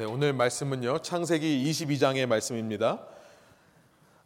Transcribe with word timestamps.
네, 0.00 0.06
오늘 0.06 0.32
말씀은요. 0.32 1.00
창세기 1.00 1.62
22장의 1.70 2.24
말씀입니다. 2.24 3.04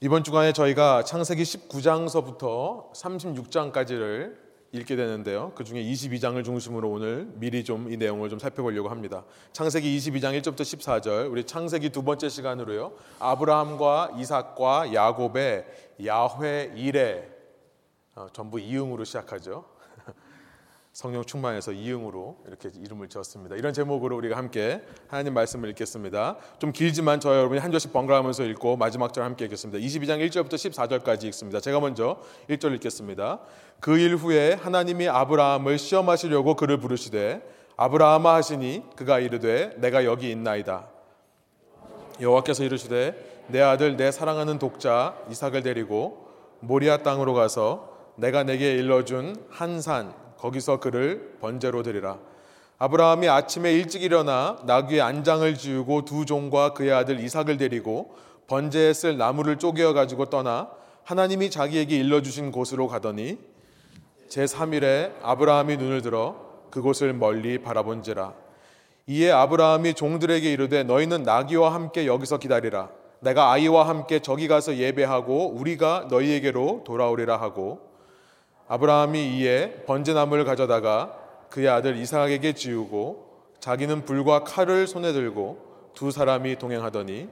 이번 0.00 0.22
주간에 0.22 0.52
저희가 0.52 1.02
창세기 1.02 1.42
19장서부터 1.42 2.92
36장까지를 2.92 4.36
읽게 4.70 4.94
되는데요. 4.94 5.50
그 5.56 5.64
중에 5.64 5.82
22장을 5.82 6.44
중심으로 6.44 6.88
오늘 6.88 7.28
미리 7.34 7.64
좀 7.64 7.90
이 7.90 7.96
내용을 7.96 8.30
좀 8.30 8.38
살펴보려고 8.38 8.88
합니다. 8.88 9.24
창세기 9.52 9.98
22장 9.98 10.40
1절부터 10.40 10.60
14절, 10.60 11.28
우리 11.28 11.42
창세기 11.42 11.90
두 11.90 12.04
번째 12.04 12.28
시간으로요. 12.28 12.92
아브라함과 13.18 14.12
이삭과 14.16 14.94
야곱의 14.94 15.64
야훼 16.06 16.72
이레 16.76 17.28
어, 18.14 18.28
전부 18.32 18.60
이응으로 18.60 19.02
시작하죠. 19.02 19.64
성령 20.94 21.24
충만해서 21.24 21.72
이응으로 21.72 22.36
이렇게 22.46 22.70
이름을 22.72 23.08
지었습니다. 23.08 23.56
이런 23.56 23.72
제목으로 23.72 24.16
우리가 24.16 24.36
함께 24.36 24.80
하나님 25.08 25.34
말씀을 25.34 25.68
읽겠습니다. 25.70 26.36
좀 26.60 26.70
길지만 26.70 27.18
저 27.18 27.34
여러분이 27.34 27.58
한 27.58 27.72
절씩 27.72 27.92
번갈아가면서 27.92 28.44
읽고 28.44 28.76
마지막 28.76 29.12
절 29.12 29.24
함께 29.24 29.44
읽겠습니다. 29.46 29.84
22장 29.84 30.24
1절부터 30.24 30.52
14절까지 30.54 31.24
읽습니다. 31.24 31.58
제가 31.58 31.80
먼저 31.80 32.20
1절 32.48 32.72
읽겠습니다. 32.76 33.40
그 33.80 33.98
일 33.98 34.14
후에 34.14 34.52
하나님이 34.52 35.08
아브라함을 35.08 35.78
시험하시려고 35.78 36.54
그를 36.54 36.78
부르시되 36.78 37.42
아브라함아 37.76 38.32
하시니 38.32 38.84
그가 38.94 39.18
이르되 39.18 39.74
내가 39.78 40.04
여기 40.04 40.30
있나이다. 40.30 40.86
여호와께서 42.20 42.62
이르시되 42.62 43.46
내 43.48 43.60
아들 43.60 43.96
내 43.96 44.12
사랑하는 44.12 44.60
독자 44.60 45.16
이삭을 45.28 45.64
데리고 45.64 46.28
모리아 46.60 46.98
땅으로 46.98 47.34
가서 47.34 48.14
내가 48.14 48.44
내게 48.44 48.74
일러준 48.74 49.44
한산 49.50 50.14
거기서 50.44 50.78
그를 50.78 51.36
번제로 51.40 51.82
드리라. 51.82 52.18
아브라함이 52.76 53.30
아침에 53.30 53.72
일찍 53.72 54.02
일어나 54.02 54.58
나귀의 54.66 55.00
안장을 55.00 55.54
지우고 55.54 56.04
두 56.04 56.26
종과 56.26 56.74
그의 56.74 56.92
아들 56.92 57.18
이삭을 57.18 57.56
데리고 57.56 58.14
번제에 58.46 58.92
쓸 58.92 59.16
나무를 59.16 59.58
쪼개어 59.58 59.94
가지고 59.94 60.26
떠나 60.26 60.68
하나님이 61.04 61.50
자기에게 61.50 61.96
일러 61.96 62.20
주신 62.20 62.52
곳으로 62.52 62.88
가더니 62.88 63.38
제 64.28 64.44
3일에 64.44 65.12
아브라함이 65.22 65.78
눈을 65.78 66.02
들어 66.02 66.36
그곳을 66.70 67.14
멀리 67.14 67.62
바라본지라 67.62 68.34
이에 69.06 69.30
아브라함이 69.30 69.94
종들에게 69.94 70.52
이르되 70.52 70.82
너희는 70.82 71.22
나귀와 71.22 71.72
함께 71.72 72.06
여기서 72.06 72.36
기다리라 72.36 72.90
내가 73.20 73.50
아이와 73.50 73.88
함께 73.88 74.18
저기 74.18 74.46
가서 74.46 74.76
예배하고 74.76 75.54
우리가 75.54 76.08
너희에게로 76.10 76.82
돌아오리라 76.84 77.38
하고 77.40 77.93
아브라함이 78.68 79.36
이에 79.36 79.84
번제나무를 79.86 80.44
가져다가 80.44 81.18
그의 81.50 81.68
아들 81.68 81.96
이삭에게 81.96 82.54
지우고 82.54 83.24
자기는 83.60 84.04
불과 84.04 84.44
칼을 84.44 84.86
손에 84.86 85.12
들고 85.12 85.58
두 85.94 86.10
사람이 86.10 86.56
동행하더니 86.56 87.28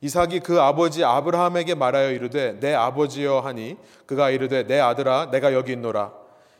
이삭이 0.00 0.40
그 0.40 0.60
아버지 0.60 1.04
아브라함에게 1.04 1.74
말하여 1.74 2.12
이르되 2.12 2.60
내 2.60 2.72
아버지여 2.72 3.40
하니 3.40 3.76
그가 4.06 4.30
이르되 4.30 4.66
내 4.66 4.78
아들아 4.78 5.30
내가 5.30 5.52
여기 5.52 5.72
있노라. 5.72 6.12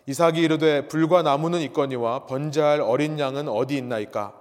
이삭이 0.07 0.41
이르되 0.41 0.89
불과 0.89 1.23
나무는 1.23 1.61
있거니와 1.61 2.27
번제할 2.27 2.81
어린 2.81 3.19
양은 3.19 3.49
어디 3.49 3.77
있나이까? 3.77 4.33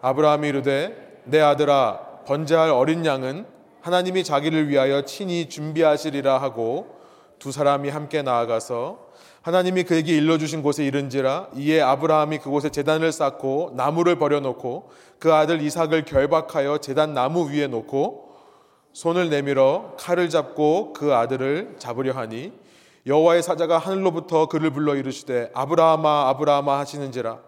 아브라함이 0.00 0.48
이르되 0.48 1.20
내 1.24 1.40
아들아 1.40 2.24
번제할 2.26 2.70
어린 2.70 3.04
양은 3.04 3.44
하나님이 3.82 4.24
자기를 4.24 4.68
위하여 4.68 5.02
친히 5.02 5.48
준비하시리라 5.48 6.40
하고 6.40 6.95
두 7.38 7.52
사람이 7.52 7.88
함께 7.90 8.22
나아가서 8.22 9.06
하나님이 9.42 9.84
그에게 9.84 10.16
일러주신 10.16 10.62
곳에 10.62 10.84
이른지라 10.84 11.50
이에 11.54 11.80
아브라함이 11.80 12.38
그곳에 12.38 12.70
재단을 12.70 13.12
쌓고 13.12 13.74
나무를 13.76 14.18
버려놓고 14.18 14.90
그 15.18 15.32
아들 15.32 15.60
이삭을 15.62 16.04
결박하여 16.04 16.78
재단 16.78 17.14
나무 17.14 17.50
위에 17.50 17.68
놓고 17.68 18.34
손을 18.92 19.28
내밀어 19.28 19.94
칼을 19.98 20.30
잡고 20.30 20.94
그 20.94 21.14
아들을 21.14 21.76
잡으려 21.78 22.12
하니 22.12 22.52
여호와의 23.06 23.42
사자가 23.42 23.78
하늘로부터 23.78 24.46
그를 24.46 24.70
불러 24.70 24.96
이르시되 24.96 25.50
아브라함아 25.54 26.28
아브라함아 26.30 26.78
하시는지라. 26.80 27.38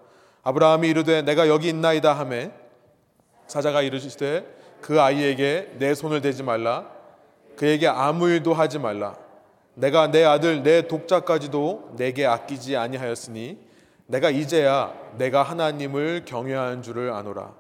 아브라함이 0.45 0.89
이르되 0.89 1.23
내가 1.23 1.49
여기 1.49 1.69
있나이다 1.69 2.13
하매 2.13 2.53
사자가 3.49 3.83
이르시되 3.83 4.47
그 4.81 5.01
아이에게 5.01 5.73
내 5.79 5.95
손을 5.95 6.21
대지 6.21 6.45
말라. 6.45 6.87
그에게 7.57 7.89
아무 7.89 8.29
일도 8.29 8.55
하지 8.55 8.79
말라 8.79 9.17
내가 9.79 10.11
내 10.11 10.25
아들 10.25 10.65
내 10.65 10.89
독자까지도 10.89 11.95
내게 11.97 12.27
아끼지 12.27 12.77
아니하였으니 12.77 13.59
내가 14.07 14.29
이제야 14.29 14.93
내가 15.19 15.45
하나님을 15.45 16.25
경외하는 16.25 16.83
줄을 16.83 17.13
아노라. 17.13 17.55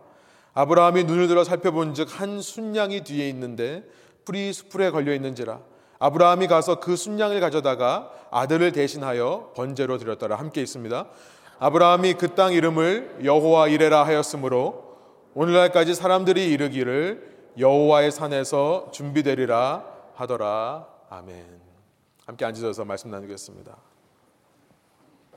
아브라함이 0.52 1.04
눈을 1.04 1.28
들어 1.28 1.44
살펴본즉 1.44 2.20
한 2.20 2.40
순양이 2.40 3.04
뒤에 3.04 3.28
있는데 3.28 3.84
풀이 4.24 4.52
수풀에 4.52 4.90
걸려 4.90 5.14
있는지라. 5.14 5.60
아브라함이 6.00 6.48
가서 6.48 6.80
그 6.80 6.96
순양을 6.96 7.38
가져다가 7.38 8.10
아들을 8.32 8.72
대신하여 8.72 9.52
번제로 9.54 9.96
드렸더라. 9.98 10.36
함께 10.36 10.60
있습니다. 10.60 11.06
아브라함이 11.60 12.14
그 12.14 12.34
땅 12.34 12.52
이름을 12.52 13.20
여호와 13.24 13.68
이레라 13.68 14.04
하였으므로 14.04 14.96
오늘날까지 15.34 15.94
사람들이 15.94 16.50
이르기를 16.50 17.36
여호와의 17.58 18.10
산에서 18.10 18.88
준비되리라 18.92 19.84
하더라. 20.14 20.86
아멘. 21.10 21.57
함께 22.28 22.44
앉으셔서 22.44 22.84
말씀 22.84 23.10
나누겠습니다. 23.10 23.74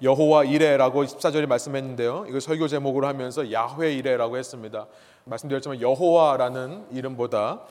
여호와 0.03 0.44
이레라고 0.44 1.06
14절에 1.06 1.46
말씀했는데요. 1.46 2.25
이거 2.28 2.41
설교 2.41 2.68
제목으로 2.68 3.07
하면서 3.07 3.50
야훼 3.50 3.94
이레라고 3.94 4.35
했습니다. 4.35 4.88
말씀드렸지만 5.24 5.80
여호와라는 5.80 6.88
이름보다 6.91 7.62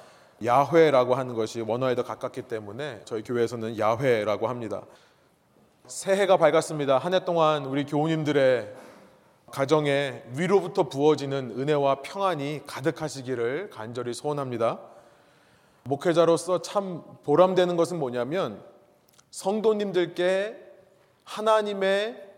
야훼라고 0.43 1.17
하는 1.17 1.35
것이 1.35 1.61
원어에 1.61 1.95
더 1.97 2.03
가깝기 2.03 2.43
때문에 2.43 3.03
저희 3.05 3.23
교회에서는 3.23 3.79
야훼라고 3.79 4.49
합니다. 4.49 4.81
새해가 5.87 6.39
밝았습니다. 6.39 6.97
한 6.97 7.13
해 7.13 7.23
동안 7.23 7.67
우리 7.67 7.85
교우님들의 7.85 8.73
가정에 9.51 10.23
위로부터 10.35 10.89
부어지는 10.89 11.57
은혜와 11.59 11.97
평안이 12.01 12.63
가득하시기를 12.67 13.69
간절히 13.69 14.15
소원합니다. 14.15 14.81
목회자로서 15.83 16.63
참 16.63 17.03
보람되는 17.25 17.77
것은 17.77 17.99
뭐냐면 17.99 18.70
성도님들께 19.31 20.57
하나님의 21.25 22.29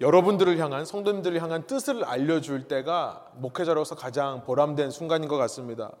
여러분들을 0.00 0.58
향한 0.58 0.84
성도님들을 0.84 1.40
향한 1.42 1.66
뜻을 1.66 2.04
알려줄 2.04 2.68
때가 2.68 3.26
목회자로서 3.36 3.94
가장 3.94 4.42
보람된 4.44 4.90
순간인 4.90 5.28
것 5.28 5.36
같습니다. 5.36 5.92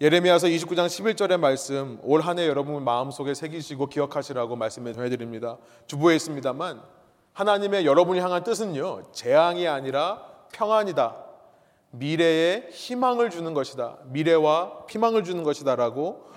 예레미야서 0.00 0.48
29장 0.48 0.86
11절의 0.86 1.38
말씀 1.38 1.98
올 2.02 2.22
한 2.22 2.38
해 2.38 2.48
여러분 2.48 2.82
마음속에 2.82 3.34
새기시고 3.34 3.86
기억하시라고 3.86 4.56
말씀해 4.56 4.92
드립니다. 4.92 5.58
주부에 5.86 6.16
있습니다만 6.16 6.82
하나님의 7.34 7.86
여러분을 7.86 8.20
향한 8.22 8.42
뜻은요. 8.42 9.12
재앙이 9.12 9.66
아니라 9.68 10.26
평안이다. 10.52 11.16
미래에 11.92 12.68
희망을 12.72 13.30
주는 13.30 13.54
것이다. 13.54 13.98
미래와 14.06 14.86
희망을 14.90 15.24
주는 15.24 15.42
것이다라고 15.44 16.31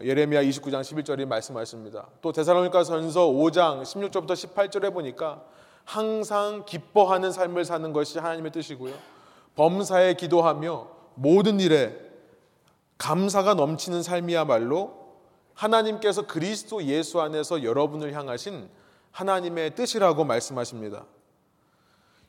예레미야 0.00 0.42
29장 0.44 0.80
11절이 0.80 1.26
말씀하십니다. 1.26 2.08
또 2.22 2.32
데살로니가 2.32 2.82
전서 2.84 3.26
5장 3.26 3.82
16절부터 3.82 4.30
18절에 4.30 4.92
보니까 4.92 5.42
항상 5.84 6.64
기뻐하는 6.64 7.30
삶을 7.30 7.64
사는 7.64 7.92
것이 7.92 8.18
하나님의 8.18 8.52
뜻이고요. 8.52 8.94
범사에 9.54 10.14
기도하며 10.14 10.88
모든 11.14 11.60
일에 11.60 11.94
감사가 12.96 13.54
넘치는 13.54 14.02
삶이야말로 14.02 15.02
하나님께서 15.54 16.26
그리스도 16.26 16.82
예수 16.84 17.20
안에서 17.20 17.62
여러분을 17.62 18.14
향하신 18.14 18.70
하나님의 19.10 19.74
뜻이라고 19.74 20.24
말씀하십니다. 20.24 21.04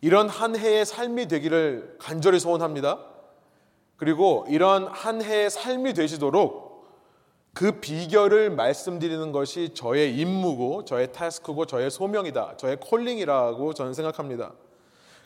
이런 0.02 0.28
한 0.28 0.58
해의 0.58 0.86
삶이 0.86 1.30
되기를 1.30 1.96
간절히 2.00 2.40
소원합니다. 2.40 3.00
그리고 3.96 4.46
이런 4.50 4.88
한 4.88 5.22
해의 5.22 5.50
삶이 5.50 5.94
되시도록 5.94 6.63
그 7.54 7.80
비결을 7.80 8.50
말씀드리는 8.50 9.32
것이 9.32 9.74
저의 9.76 10.18
임무고 10.18 10.86
저의 10.86 11.12
타스크고 11.12 11.66
저의 11.66 11.92
소명이다. 11.92 12.58
저의 12.58 12.78
콜링이라고 12.80 13.74
저는 13.74 13.94
생각합니다. 13.94 14.54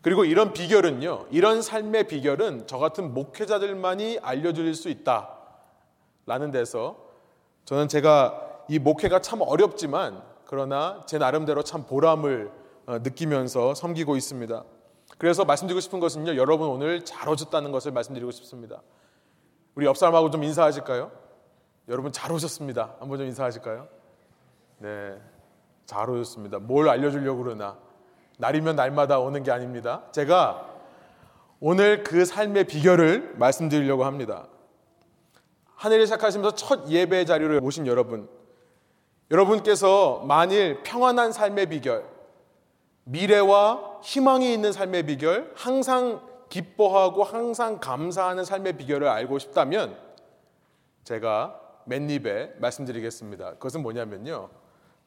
그리고 0.02 0.26
이런 0.26 0.52
비결은요. 0.54 1.28
이런 1.32 1.62
삶의 1.62 2.08
비결은 2.08 2.68
저 2.68 2.78
같은 2.78 3.14
목회자들만이 3.14 4.20
알려 4.22 4.52
드릴 4.54 4.76
수 4.76 4.90
있다. 4.90 5.36
라는 6.26 6.52
데서 6.52 6.98
저는 7.64 7.88
제가 7.88 8.64
이 8.70 8.78
목회가 8.80 9.22
참 9.22 9.42
어렵지만 9.42 10.22
그러나 10.46 11.04
제 11.08 11.18
나름대로 11.18 11.64
참 11.64 11.86
보람을 11.86 12.52
어, 12.88 13.00
느끼면서 13.00 13.74
섬기고 13.74 14.18
있습니다. 14.18 14.64
그래서 15.18 15.46
말씀드리고 15.46 15.80
싶은 15.80 16.00
것은요. 16.02 16.36
여러분 16.36 16.68
오늘 16.68 17.04
잘 17.06 17.30
오셨다는 17.30 17.72
것을 17.72 17.94
말씀드리고 17.94 18.32
싶습니다. 18.32 18.82
우리 19.76 19.86
옆 19.86 19.98
사람하고 19.98 20.30
좀 20.30 20.44
인사하실까요? 20.44 21.27
여러분 21.88 22.12
잘 22.12 22.32
오셨습니다. 22.32 22.96
한번 23.00 23.18
좀 23.18 23.28
인사하실까요? 23.28 23.88
네, 24.80 25.18
잘 25.86 26.10
오셨습니다. 26.10 26.60
뭘 26.60 26.90
알려주려고 26.90 27.44
그러나 27.44 27.78
날이면 28.38 28.76
날마다 28.76 29.20
오는 29.20 29.42
게 29.44 29.52
아닙니다. 29.52 30.04
제가 30.12 30.68
오늘 31.60 32.04
그 32.04 32.26
삶의 32.26 32.66
비결을 32.66 33.36
말씀드리려고 33.38 34.06
합니다. 34.06 34.48
한 35.76 35.92
해를 35.92 36.06
시작하시면서 36.06 36.56
첫 36.56 36.90
예배 36.90 37.26
자리로 37.26 37.64
오신 37.64 37.88
여러분, 37.88 38.30
여러분께서 39.32 40.24
만일 40.26 40.84
평안한 40.84 41.32
삶의 41.32 41.68
비결, 41.68 42.04
미래와 43.06 44.00
희망이 44.04 44.54
있는 44.54 44.72
삶의 44.72 45.04
비결, 45.04 45.52
항상 45.56 46.22
기뻐하고 46.50 47.24
항상 47.24 47.80
감사하는 47.80 48.44
삶의 48.44 48.78
비결을 48.78 49.08
알고 49.08 49.40
싶다면 49.40 49.98
제가 51.04 51.67
맨입에 51.88 52.56
말씀드리겠습니다. 52.60 53.54
그것은 53.54 53.82
뭐냐면요. 53.82 54.50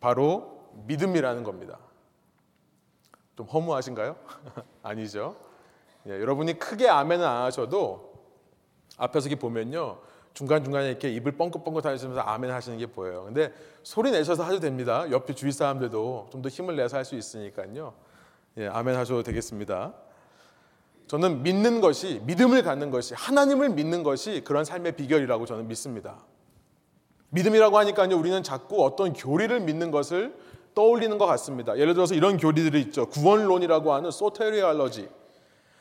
바로 0.01 0.69
믿음이라는 0.87 1.43
겁니다. 1.45 1.79
좀 3.37 3.47
허무하신가요? 3.47 4.17
아니죠. 4.83 5.37
예, 6.07 6.13
여러분이 6.13 6.59
크게 6.59 6.89
아멘은 6.89 7.25
안 7.25 7.43
하셔도 7.43 8.15
앞에서 8.97 9.29
이렇게 9.29 9.39
보면요. 9.41 9.99
중간중간에 10.33 10.89
이렇게 10.89 11.11
입을 11.11 11.33
뻥긋뻥긋 11.33 11.85
하시면서 11.85 12.21
아멘 12.21 12.51
하시는 12.51 12.79
게 12.79 12.87
보여요. 12.87 13.25
근데 13.25 13.53
소리 13.83 14.11
내셔서 14.11 14.43
하셔도 14.45 14.61
됩니다. 14.61 15.11
옆에 15.11 15.35
주위 15.35 15.53
사람들도 15.53 16.29
좀 16.31 16.43
더 16.43 16.49
힘을 16.49 16.77
내서 16.77 16.97
할 16.97 17.05
수 17.05 17.17
있으니까요. 17.17 17.95
예, 18.59 18.67
아멘 18.69 18.97
하셔도 18.97 19.23
되겠습니다. 19.23 19.95
저는 21.09 21.43
믿는 21.43 21.81
것이, 21.81 22.21
믿음을 22.25 22.63
갖는 22.63 22.91
것이, 22.91 23.15
하나님을 23.15 23.71
믿는 23.71 24.05
것이 24.05 24.43
그런 24.45 24.65
삶의 24.65 24.93
비결이라고 24.93 25.45
저는 25.45 25.67
믿습니다. 25.67 26.19
믿음이라고 27.31 27.79
하니까요, 27.79 28.17
우리는 28.17 28.43
자꾸 28.43 28.85
어떤 28.85 29.13
교리를 29.13 29.59
믿는 29.61 29.91
것을 29.91 30.35
떠올리는 30.75 31.17
것 31.19 31.27
같습니다. 31.27 31.79
예를 31.79 31.95
들어서 31.95 32.15
이런 32.15 32.37
교리들이 32.37 32.81
있죠. 32.83 33.07
구원론이라고 33.07 33.93
하는 33.93 34.11
소테리알러지. 34.11 35.09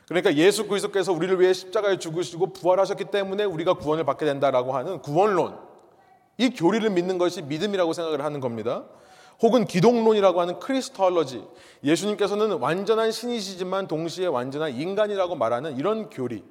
그러니까 0.08 0.34
예수 0.36 0.68
그리스도께서 0.68 1.14
우리를 1.14 1.40
위해 1.40 1.54
십자가에 1.54 2.00
죽으시고 2.00 2.54
부활하셨기 2.54 3.06
때문에 3.06 3.44
우리가 3.44 3.76
구원을 3.76 4.04
받게 4.06 4.26
된다라고 4.26 4.74
하는 4.74 5.02
구원론. 5.02 5.56
이 6.38 6.50
교리를 6.50 6.90
믿는 6.90 7.18
것이 7.18 7.44
믿음이라고 7.44 7.94
생각을 7.94 8.24
하는 8.24 8.40
겁니다. 8.40 8.86
혹은 9.42 9.66
기독론이라고 9.66 10.42
하는 10.42 10.60
크리스톨러지. 10.60 11.46
예수님께서는 11.84 12.54
완전한 12.54 13.12
신이시지만 13.12 13.88
동시에 13.88 14.26
완전한 14.26 14.74
인간이라고 14.74 15.36
말하는 15.36 15.78
이런 15.78 16.10
교리. 16.10 16.44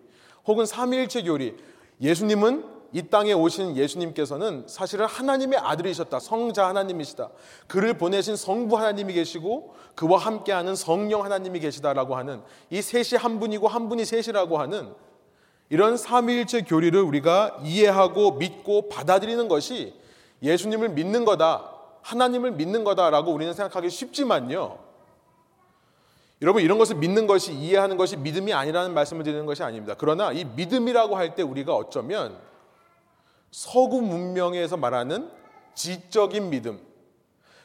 혹은 0.46 0.64
삼위일체 0.64 1.22
교리. 1.22 1.56
예수님은 2.00 2.77
이 2.92 3.02
땅에 3.02 3.32
오신 3.32 3.76
예수님께서는 3.76 4.64
사실은 4.66 5.06
하나님의 5.06 5.58
아들이셨다. 5.58 6.20
성자 6.20 6.68
하나님이시다. 6.68 7.28
그를 7.66 7.94
보내신 7.94 8.36
성부 8.36 8.78
하나님이 8.78 9.12
계시고 9.12 9.74
그와 9.94 10.18
함께하는 10.18 10.74
성령 10.74 11.24
하나님이 11.24 11.60
계시다라고 11.60 12.16
하는 12.16 12.40
이 12.70 12.80
셋이 12.80 13.20
한 13.20 13.40
분이고 13.40 13.68
한 13.68 13.88
분이 13.88 14.04
셋이라고 14.04 14.58
하는 14.58 14.94
이런 15.70 15.98
삼위일체 15.98 16.62
교리를 16.62 16.98
우리가 16.98 17.58
이해하고 17.62 18.32
믿고 18.32 18.88
받아들이는 18.88 19.48
것이 19.48 19.94
예수님을 20.42 20.90
믿는 20.90 21.26
거다. 21.26 21.70
하나님을 22.00 22.52
믿는 22.52 22.84
거다라고 22.84 23.32
우리는 23.32 23.52
생각하기 23.52 23.90
쉽지만요. 23.90 24.78
여러분 26.40 26.62
이런 26.62 26.78
것을 26.78 26.96
믿는 26.96 27.26
것이 27.26 27.52
이해하는 27.52 27.96
것이 27.96 28.16
믿음이 28.16 28.52
아니라는 28.54 28.94
말씀을 28.94 29.24
드리는 29.24 29.44
것이 29.44 29.62
아닙니다. 29.62 29.94
그러나 29.98 30.32
이 30.32 30.44
믿음이라고 30.44 31.16
할 31.16 31.34
때 31.34 31.42
우리가 31.42 31.74
어쩌면 31.74 32.36
서구 33.50 34.02
문명에서 34.02 34.76
말하는 34.76 35.30
지적인 35.74 36.50
믿음. 36.50 36.80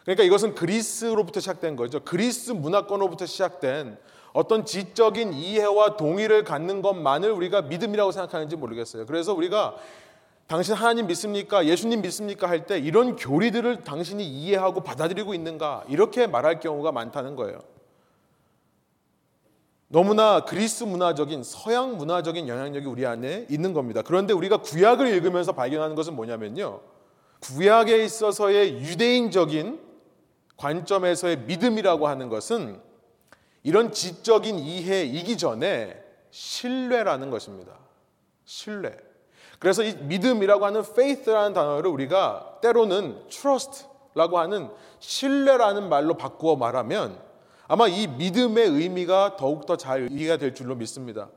그러니까 0.03 0.23
이것은 0.23 0.55
그리스로부터 0.55 1.39
시작된 1.39 1.75
거죠. 1.75 2.01
그리스 2.03 2.51
문화권으로부터 2.51 3.25
시작된 3.25 3.97
어떤 4.33 4.65
지적인 4.65 5.33
이해와 5.33 5.95
동의를 5.95 6.43
갖는 6.43 6.81
것만을 6.81 7.31
우리가 7.31 7.63
믿음이라고 7.63 8.11
생각하는지 8.11 8.55
모르겠어요. 8.55 9.05
그래서 9.05 9.33
우리가 9.33 9.75
당신 10.47 10.73
하나님 10.73 11.07
믿습니까? 11.07 11.65
예수님 11.65 12.01
믿습니까? 12.01 12.49
할 12.49 12.65
때 12.65 12.77
이런 12.77 13.15
교리들을 13.15 13.83
당신이 13.83 14.25
이해하고 14.27 14.81
받아들이고 14.81 15.33
있는가? 15.33 15.85
이렇게 15.87 16.27
말할 16.27 16.59
경우가 16.59 16.91
많다는 16.91 17.35
거예요. 17.35 17.59
너무나 19.93 20.39
그리스 20.39 20.83
문화적인 20.83 21.43
서양 21.43 21.97
문화적인 21.97 22.47
영향력이 22.47 22.87
우리 22.87 23.05
안에 23.05 23.45
있는 23.47 23.73
겁니다. 23.73 24.01
그런데 24.03 24.33
우리가 24.33 24.57
구약을 24.57 25.07
읽으면서 25.07 25.51
발견하는 25.51 25.95
것은 25.95 26.15
뭐냐면요. 26.15 26.81
구약에 27.41 28.03
있어서의 28.03 28.79
유대인적인 28.79 29.79
관점에서의 30.57 31.41
믿음이라고 31.41 32.07
하는 32.07 32.29
것은 32.29 32.81
이런 33.61 33.91
지적인 33.91 34.57
이해이기 34.57 35.37
전에 35.37 36.03
신뢰라는 36.31 37.29
것입니다. 37.29 37.73
신뢰. 38.45 38.97
그래서 39.59 39.83
이 39.83 39.93
믿음이라고 39.93 40.65
하는 40.65 40.79
faith라는 40.79 41.53
단어를 41.53 41.91
우리가 41.91 42.57
때로는 42.63 43.27
trust라고 43.29 44.39
하는 44.39 44.71
신뢰라는 44.97 45.87
말로 45.87 46.17
바꾸어 46.17 46.55
말하면 46.55 47.32
아마 47.73 47.87
이 47.87 48.05
믿음의 48.05 48.67
의미가 48.67 49.35
더욱더 49.35 49.77
잘 49.77 50.11
이해가 50.11 50.37
될 50.37 50.53
줄로 50.53 50.75
믿습니다. 50.75 51.29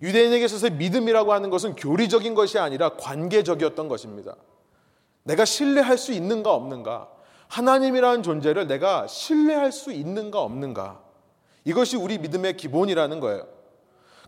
유대인에게 0.00 0.42
있어서 0.46 0.70
믿음이라고 0.70 1.34
하는 1.34 1.50
것은 1.50 1.76
교리적인 1.76 2.34
것이 2.34 2.58
아니라 2.58 2.96
관계적이었던 2.96 3.86
것입니다. 3.88 4.36
내가 5.22 5.44
신뢰할 5.44 5.98
수 5.98 6.14
있는가 6.14 6.54
없는가? 6.54 7.10
하나님이라는 7.48 8.22
존재를 8.22 8.66
내가 8.66 9.06
신뢰할 9.06 9.70
수 9.70 9.92
있는가 9.92 10.40
없는가? 10.40 11.02
이것이 11.66 11.98
우리 11.98 12.16
믿음의 12.16 12.56
기본이라는 12.56 13.20
거예요. 13.20 13.46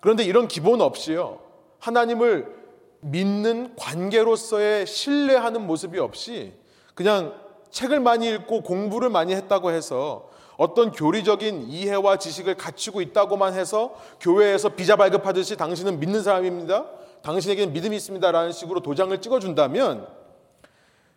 그런데 0.03 0.23
이런 0.23 0.49
기본 0.49 0.83
없이요. 0.83 1.41
하나님을 1.79 2.55
믿는 3.01 3.75
관계로서의 3.77 4.87
신뢰하는 4.87 5.67
모습이 5.67 5.99
없이 5.99 6.53
그냥 6.95 7.33
책을 7.71 8.01
많이 8.01 8.29
읽고 8.29 8.61
공부를 8.61 9.09
많이 9.09 9.35
했다고 9.35 9.71
해서 9.71 10.36
어떤 10.57 10.91
교리적인 10.91 11.69
이해와 11.69 12.17
지식을 12.19 12.57
갖추고 12.57 13.01
있다고만 13.03 13.55
해서 13.55 13.95
교회에서 14.21 14.71
비자 14.71 14.97
발급하듯이 14.97 15.57
당신은 15.57 16.01
믿는 16.01 16.23
사람입니다. 16.23 16.87
당신에게는 17.23 17.73
믿음이 17.73 17.97
있습니다 17.97 18.31
라는 18.33 18.53
식으로 18.53 18.81
도장을 18.81 19.21
찍어준다면 19.21 20.07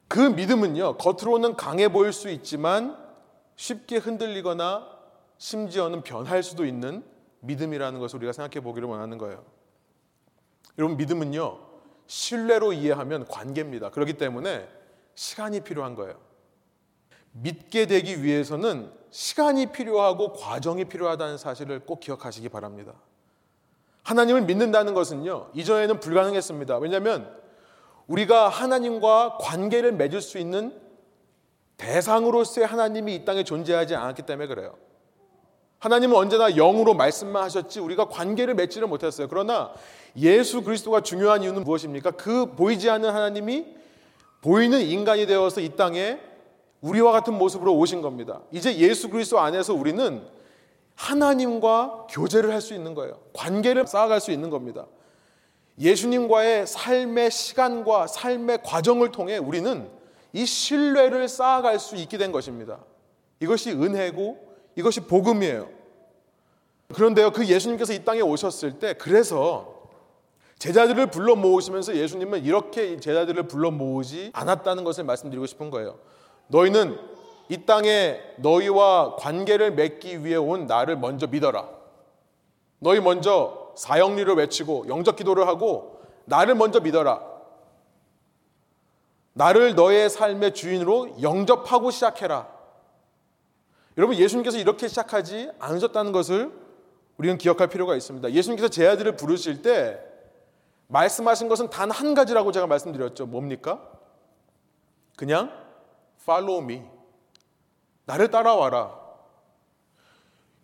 그 0.07 0.19
믿음은요, 0.19 0.97
겉으로는 0.97 1.56
강해 1.56 1.88
보일 1.88 2.12
수 2.12 2.30
있지만 2.30 2.97
쉽게 3.56 3.97
흔들리거나 3.97 4.88
심지어는 5.38 6.01
변할 6.01 6.41
수도 6.41 6.65
있는 6.65 7.03
믿음이라는 7.41 8.00
것을 8.00 8.18
우리가 8.18 8.33
생각해 8.33 8.62
보기를 8.62 8.88
원하는 8.88 9.19
거예요. 9.19 9.45
여러분, 10.80 10.97
믿음은요, 10.97 11.59
신뢰로 12.07 12.74
이해하면 12.74 13.25
관계입니다. 13.27 13.91
그렇기 13.91 14.13
때문에 14.13 14.67
시간이 15.13 15.62
필요한 15.62 15.93
거예요. 15.93 16.19
믿게 17.34 17.86
되기 17.86 18.24
위해서는 18.24 18.91
시간이 19.12 19.68
필요하고 19.68 20.34
과정이 20.34 20.86
필요하다는 20.86 21.38
사실을 21.38 21.80
꼭 21.80 22.00
기억하시기 22.00 22.48
바랍니다. 22.50 22.94
하나님을 24.04 24.42
믿는다는 24.42 24.94
것은요, 24.94 25.50
이전에는 25.54 26.00
불가능했습니다. 26.00 26.78
왜냐하면 26.78 27.32
우리가 28.08 28.50
하나님과 28.50 29.38
관계를 29.39 29.92
맺을 29.94 30.22
수 30.22 30.38
있는 30.38 30.74
대상으로서의 31.78 32.68
하나님이 32.68 33.16
이 33.16 33.25
땅에 33.25 33.44
존재하지 33.44 33.96
않았기 33.96 34.24
때문에 34.24 34.48
그래요. 34.48 34.75
하나님은 35.80 36.16
언제나 36.16 36.50
영으로 36.50 36.94
말씀만 36.94 37.42
하셨지 37.44 37.80
우리가 37.80 38.10
관계를 38.10 38.54
맺지를 38.54 38.88
못했어요. 38.88 39.28
그러나 39.30 39.72
예수 40.18 40.62
그리스도가 40.62 41.01
중요한 41.01 41.42
이유는 41.42 41.63
무엇입니까? 41.63 42.12
그 42.12 42.54
보이지 42.56 42.89
않는 42.89 43.10
하나님이 43.10 43.66
보이는 44.42 44.82
인간이 44.82 45.25
되어서 45.25 45.62
이 45.62 45.70
땅에 45.75 46.20
우리와 46.81 47.12
같은 47.12 47.38
모습으로 47.38 47.75
오신 47.75 48.01
겁니다. 48.01 48.41
이제 48.51 48.75
예수 48.77 49.09
그리스도 49.09 49.39
안에서 49.39 49.74
우리는 49.74 50.21
하나님과 50.95 52.07
교제를 52.09 52.51
할 52.51 52.62
수 52.62 52.74
있는 52.74 52.93
거예요. 52.93 53.19
관계를 53.33 53.88
쌓아갈 53.88 54.19
수 54.19 54.31
있는 54.31 54.50
겁니다. 54.50 54.86
예수님과의 55.79 56.67
삶의 56.67 57.31
시간과 57.31 58.07
삶의 58.07 58.63
과정을 58.63 59.12
통해 59.12 59.38
우리는 59.38 59.89
이 60.33 60.45
신뢰를 60.45 61.27
쌓아갈 61.27 61.79
수 61.79 61.95
있게 61.95 62.17
된 62.17 62.31
것입니다. 62.31 62.79
이것이 63.39 63.71
은혜고 63.71 64.50
이것이 64.75 65.01
복음이에요. 65.01 65.69
그런데요, 66.93 67.31
그 67.31 67.45
예수님께서 67.45 67.93
이 67.93 68.03
땅에 68.03 68.21
오셨을 68.21 68.79
때 68.79 68.93
그래서 68.93 69.79
제자들을 70.57 71.12
불러 71.12 71.36
모으시면서 71.36 71.95
예수님은 71.95 72.43
이렇게 72.43 73.00
제자들을 73.00 73.48
불러 73.48 73.71
모으지 73.71 74.31
않았다는 74.33 74.83
것을 74.83 75.05
말씀드리고 75.05 75.45
싶은 75.45 75.69
거예요. 75.69 75.98
너희는 76.50 77.00
이 77.48 77.65
땅에 77.65 78.22
너희와 78.38 79.15
관계를 79.15 79.72
맺기 79.72 80.24
위해 80.24 80.36
온 80.36 80.68
나를 80.68 80.98
먼저 80.98 81.25
믿어라. 81.25 81.68
너희 82.79 83.00
먼저 83.00 83.72
사형리를 83.75 84.34
외치고 84.36 84.88
영적 84.88 85.15
기도를 85.15 85.48
하고 85.48 86.01
나를 86.25 86.53
먼저 86.56 86.79
믿어라. 86.79 87.27
나를 89.34 89.75
너의 89.75 90.10
삶의 90.10 90.53
주인으로 90.53 91.22
영접하고 91.22 91.91
시작해라. 91.91 92.48
여러분 93.98 94.15
예수님께서 94.18 94.58
이렇게 94.58 94.88
시작하지 94.88 95.51
않으셨다는 95.60 96.12
것을 96.12 96.51
우리는 97.18 97.38
기억할 97.38 97.68
필요가 97.68 97.96
있습니다. 97.96 98.32
예수님께서 98.32 98.70
제 98.70 98.88
아들을 98.88 99.15
부르실 99.15 99.62
때 99.62 100.00
말씀하신 100.88 101.48
것은 101.48 101.70
단 101.70 101.91
한 101.91 102.13
가지라고 102.13 102.51
제가 102.51 102.68
말씀드렸죠. 102.68 103.25
뭡니까? 103.25 103.82
그냥 105.18 105.51
follow 106.29 106.63
me. 106.63 106.83
나를 108.05 108.29
따라와라. 108.29 109.00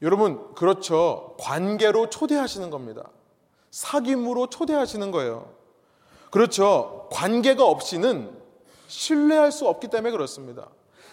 여러분, 0.04 0.54
그렇죠. 0.54 1.36
관계로 1.40 2.10
초대하시는 2.10 2.70
겁니다. 2.70 3.10
사귐으로 3.72 4.52
초대하시는 4.52 5.10
거예요. 5.12 5.52
그렇죠. 6.30 7.10
관계가 7.12 7.66
없이는 7.66 8.40
신뢰할 8.88 9.52
수 9.52 9.68
없기 9.68 9.88
때문에 9.88 10.12
그렇습니다. 10.12 10.70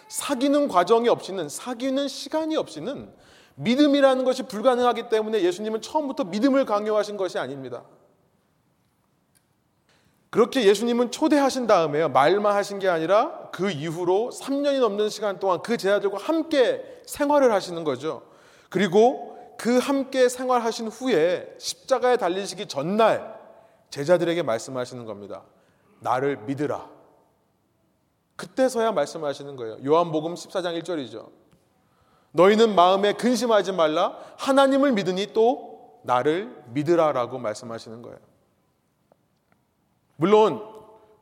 사귀는 0.07 0.67
과정이 0.67 1.09
없이는, 1.09 1.49
사귀는 1.49 2.07
시간이 2.07 2.55
없이는 2.55 3.11
믿음이라는 3.55 4.23
것이 4.23 4.43
불가능하기 4.43 5.09
때문에 5.09 5.41
예수님은 5.41 5.81
처음부터 5.81 6.25
믿음을 6.25 6.65
강요하신 6.65 7.17
것이 7.17 7.39
아닙니다. 7.39 7.83
그렇게 10.33 10.65
예수님은 10.65 11.11
초대하신 11.11 11.67
다음에요. 11.67 12.09
말만 12.09 12.55
하신 12.55 12.79
게 12.79 12.89
아니라 12.89 13.49
그 13.51 13.69
이후로 13.69 14.31
3년이 14.33 14.79
넘는 14.79 15.09
시간 15.09 15.39
동안 15.39 15.61
그 15.61 15.77
제자들과 15.77 16.17
함께 16.17 16.83
생활을 17.05 17.53
하시는 17.53 17.83
거죠. 17.83 18.23
그리고 18.69 19.37
그 19.59 19.77
함께 19.77 20.27
생활하신 20.27 20.87
후에 20.87 21.53
십자가에 21.59 22.17
달리시기 22.17 22.65
전날 22.65 23.39
제자들에게 23.91 24.41
말씀하시는 24.41 25.05
겁니다. 25.05 25.43
나를 25.99 26.37
믿으라. 26.37 26.89
그때서야 28.35 28.91
말씀하시는 28.91 29.55
거예요. 29.55 29.77
요한복음 29.85 30.33
14장 30.33 30.81
1절이죠. 30.81 31.29
너희는 32.31 32.73
마음에 32.73 33.13
근심하지 33.13 33.73
말라. 33.73 34.17
하나님을 34.37 34.93
믿으니 34.93 35.31
또 35.33 35.99
나를 36.01 36.63
믿으라라고 36.69 37.37
말씀하시는 37.37 38.01
거예요. 38.01 38.32
물론 40.15 40.61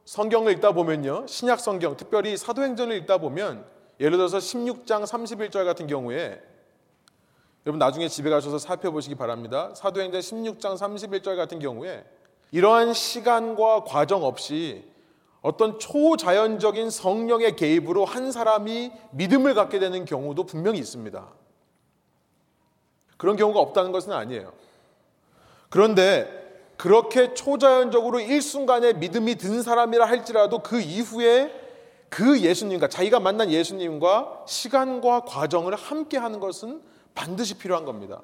성경을 0.06 0.54
읽다 0.54 0.72
보면요. 0.72 1.26
신약 1.28 1.60
성경, 1.60 1.96
특별히 1.96 2.36
사도행전을 2.36 2.96
읽다 2.98 3.18
보면 3.20 3.66
예를 4.00 4.18
들어서 4.18 4.40
16장 4.40 5.06
31절 5.06 5.66
같은 5.66 5.88
경우에 5.88 6.42
여러분 7.66 7.78
나중에 7.78 8.08
집에 8.08 8.30
가셔서 8.30 8.58
살펴보시기 8.58 9.16
바랍니다. 9.16 9.72
사도행전 9.76 10.20
16장 10.20 10.78
31절 10.78 11.36
같은 11.36 11.60
경우에 11.60 12.04
이러한 12.52 12.94
시간과 12.94 13.84
과정 13.84 14.24
없이 14.24 14.84
어떤 15.42 15.80
초자연적인 15.80 16.90
성령의 16.90 17.56
개입으로 17.56 18.06
한 18.06 18.32
사람이 18.32 18.92
믿음을 19.12 19.54
갖게 19.54 19.80
되는 19.80 20.06
경우도 20.06 20.46
분명히 20.46 20.80
있습니다. 20.80 21.28
그런 23.18 23.36
경우가 23.36 23.60
없다는 23.60 23.92
것은 23.92 24.12
아니에요. 24.12 24.52
그런데 25.70 26.41
그렇게 26.82 27.36
초자연적으로 27.36 28.20
일순간에 28.20 28.94
믿음이 28.94 29.36
든 29.36 29.62
사람이라 29.62 30.04
할지라도 30.08 30.64
그 30.64 30.82
이후에 30.82 31.54
그 32.10 32.40
예수님과 32.40 32.88
자기가 32.88 33.20
만난 33.20 33.52
예수님과 33.52 34.46
시간과 34.48 35.26
과정을 35.26 35.76
함께 35.76 36.18
하는 36.18 36.40
것은 36.40 36.82
반드시 37.14 37.60
필요한 37.60 37.86
겁니다. 37.86 38.24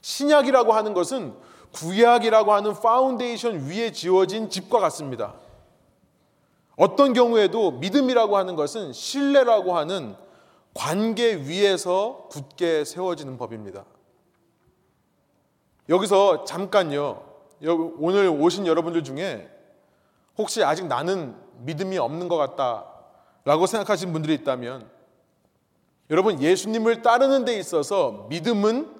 신약이라고 0.00 0.72
하는 0.72 0.94
것은 0.94 1.34
구약이라고 1.74 2.50
하는 2.54 2.72
파운데이션 2.72 3.68
위에 3.68 3.92
지어진 3.92 4.48
집과 4.48 4.80
같습니다. 4.80 5.34
어떤 6.78 7.12
경우에도 7.12 7.72
믿음이라고 7.72 8.38
하는 8.38 8.56
것은 8.56 8.94
신뢰라고 8.94 9.76
하는 9.76 10.16
관계 10.72 11.34
위에서 11.34 12.26
굳게 12.30 12.86
세워지는 12.86 13.36
법입니다. 13.36 13.84
여기서 15.90 16.44
잠깐요. 16.44 17.25
오늘 17.62 18.28
오신 18.28 18.66
여러분들 18.66 19.04
중에 19.04 19.50
혹시 20.36 20.62
아직 20.62 20.86
나는 20.86 21.36
믿음이 21.64 21.96
없는 21.98 22.28
것 22.28 22.36
같다 22.36 22.86
라고 23.44 23.66
생각하시는 23.66 24.12
분들이 24.12 24.34
있다면 24.34 24.90
여러분 26.10 26.40
예수님을 26.40 27.02
따르는 27.02 27.44
데 27.44 27.56
있어서 27.58 28.26
믿음은 28.28 28.94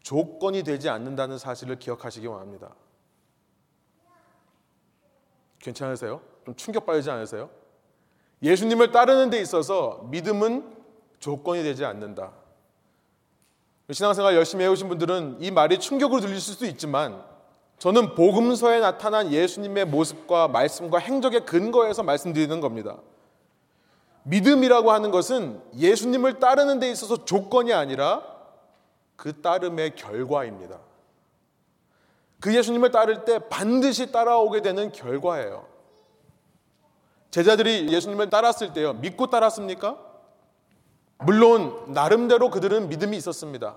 조건이 0.00 0.62
되지 0.62 0.88
않는다는 0.88 1.38
사실을 1.38 1.78
기억하시기 1.78 2.26
원합니다. 2.26 2.74
괜찮으세요? 5.60 6.20
좀 6.44 6.54
충격받지 6.54 7.10
않으세요? 7.10 7.50
예수님을 8.42 8.92
따르는 8.92 9.30
데 9.30 9.40
있어서 9.40 10.06
믿음은 10.10 10.76
조건이 11.18 11.62
되지 11.62 11.84
않는다. 11.84 12.32
신앙생활 13.90 14.34
열심히 14.34 14.64
해오신 14.64 14.88
분들은 14.88 15.38
이 15.40 15.50
말이 15.50 15.78
충격으로 15.78 16.20
들릴 16.20 16.40
수도 16.40 16.66
있지만 16.66 17.24
저는 17.78 18.14
복음서에 18.14 18.80
나타난 18.80 19.32
예수님의 19.32 19.86
모습과 19.86 20.48
말씀과 20.48 20.98
행적의 20.98 21.46
근거에서 21.46 22.02
말씀드리는 22.02 22.60
겁니다. 22.60 22.98
믿음이라고 24.24 24.90
하는 24.90 25.10
것은 25.10 25.62
예수님을 25.76 26.40
따르는 26.40 26.80
데 26.80 26.90
있어서 26.90 27.24
조건이 27.24 27.72
아니라 27.72 28.22
그 29.16 29.40
따름의 29.40 29.94
결과입니다. 29.94 30.78
그 32.40 32.54
예수님을 32.54 32.90
따를 32.90 33.24
때 33.24 33.38
반드시 33.48 34.12
따라오게 34.12 34.62
되는 34.62 34.92
결과예요. 34.92 35.66
제자들이 37.30 37.92
예수님을 37.92 38.30
따랐을 38.30 38.72
때요. 38.72 38.94
믿고 38.94 39.28
따랐습니까? 39.28 39.98
물론 41.18 41.92
나름대로 41.92 42.50
그들은 42.50 42.88
믿음이 42.88 43.16
있었습니다. 43.16 43.76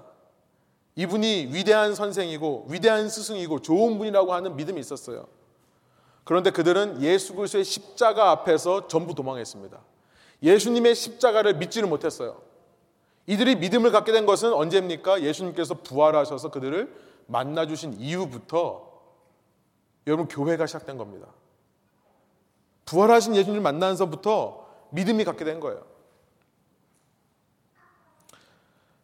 이분이 0.96 1.50
위대한 1.52 1.96
선생이고 1.96 2.68
위대한 2.70 3.10
스승이고 3.10 3.62
좋은 3.62 3.98
분이라고 3.98 4.34
하는 4.34 4.56
믿음이 4.56 4.80
있었어요. 4.80 5.28
그런데 6.24 6.52
그들은 6.52 7.02
예수 7.02 7.34
그리스도의 7.34 7.64
십자가 7.64 8.32
앞에서 8.32 8.88
전부 8.88 9.16
도망했습니다. 9.16 9.80
예수님의 10.44 10.96
십자가를 10.96 11.56
믿지를 11.56 11.88
못했어요. 11.88 12.42
이들이 13.28 13.56
믿음을 13.56 13.92
갖게 13.92 14.12
된 14.12 14.26
것은 14.26 14.54
언제입니까? 14.54 15.22
예수님께서 15.22 15.76
부활하셔서 15.76 16.52
그들을 16.52 16.94
만나 17.28 17.66
주신 17.66 17.94
이후부터 17.94 18.92
여러분 20.08 20.28
교회가 20.28 20.66
시작된 20.66 20.98
겁니다. 20.98 21.28
부활하신 22.86 23.36
예수님을 23.36 23.62
만나서부터 23.62 24.68
믿음이 24.90 25.24
갖게 25.24 25.46
된 25.46 25.60
거예요. 25.60 25.86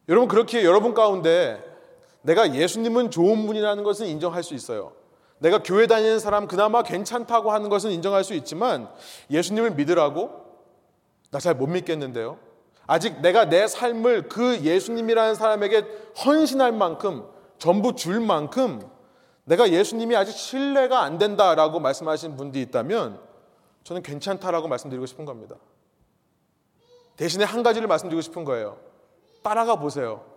여러분 0.10 0.28
그렇게 0.28 0.64
여러분 0.64 0.94
가운데 0.94 1.64
내가 2.28 2.54
예수님은 2.54 3.10
좋은 3.10 3.48
분이라는 3.48 3.84
것은 3.86 4.06
인정할 4.08 4.44
수 4.44 4.54
있어요. 4.54 4.92
내가 5.40 5.64
교회 5.64 5.88
다니는 5.88 6.20
사람 6.20 6.46
그나마 6.46 6.84
괜찮다고 6.84 7.52
하는 7.54 7.70
것은 7.70 7.92
인정할 7.92 8.26
수 8.26 8.34
있지만 8.34 8.90
예수님을 9.32 9.72
믿으라고? 9.72 10.46
나 11.32 11.40
잘 11.40 11.56
못 11.56 11.68
믿겠는데요. 11.68 12.38
아직 12.86 13.22
내가 13.22 13.46
내 13.46 13.66
삶을 13.68 14.28
그 14.28 14.60
예수님이라는 14.60 15.36
사람에게 15.36 15.86
헌신할 16.26 16.74
만큼 16.74 17.26
전부 17.60 17.96
줄 17.96 18.20
만큼 18.20 18.82
내가 19.46 19.70
예수님이 19.72 20.16
아직 20.18 20.34
신뢰가 20.34 21.02
안 21.04 21.18
된다라고 21.18 21.80
말씀하신 21.80 22.36
분들이 22.36 22.62
있다면 22.64 23.22
저는 23.86 24.04
괜찮다라고 24.04 24.68
말씀드리고 24.68 25.06
싶은 25.06 25.24
겁니다. 25.24 25.56
대신에 27.16 27.46
한 27.46 27.64
가지를 27.64 27.88
말씀드리고 27.88 28.22
싶은 28.22 28.44
거예요. 28.44 28.78
따라가 29.44 29.78
보세요. 29.78 30.37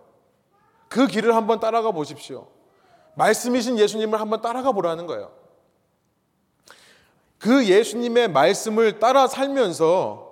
그 0.91 1.07
길을 1.07 1.33
한번 1.33 1.61
따라가 1.61 1.91
보십시오. 1.91 2.47
말씀이신 3.15 3.79
예수님을 3.79 4.19
한번 4.19 4.41
따라가 4.41 4.73
보라는 4.73 5.07
거예요. 5.07 5.31
그 7.39 7.65
예수님의 7.65 8.27
말씀을 8.27 8.99
따라 8.99 9.25
살면서 9.25 10.29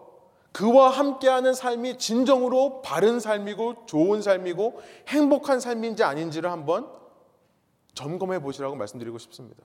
그와 0.51 0.89
함께하는 0.89 1.54
삶이 1.54 1.98
진정으로 1.98 2.82
바른 2.82 3.22
삶이고 3.22 3.86
좋은 3.86 4.22
삶이고 4.22 4.82
행복한 5.08 5.62
삶인지 5.62 6.04
아닌지를 6.04 6.51
한번 6.51 6.89
점검해 7.94 8.39
보시라고 8.39 8.75
말씀드리고 8.75 9.18
싶습니다. 9.18 9.63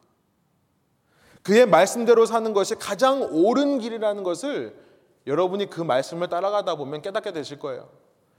그의 1.42 1.66
말씀대로 1.66 2.24
사는 2.24 2.52
것이 2.52 2.76
가장 2.76 3.20
옳은 3.32 3.80
길이라는 3.80 4.22
것을 4.22 4.78
여러분이 5.26 5.70
그 5.70 5.80
말씀을 5.80 6.28
따라가다 6.28 6.76
보면 6.76 7.02
깨닫게 7.02 7.32
되실 7.32 7.58
거예요. 7.58 7.88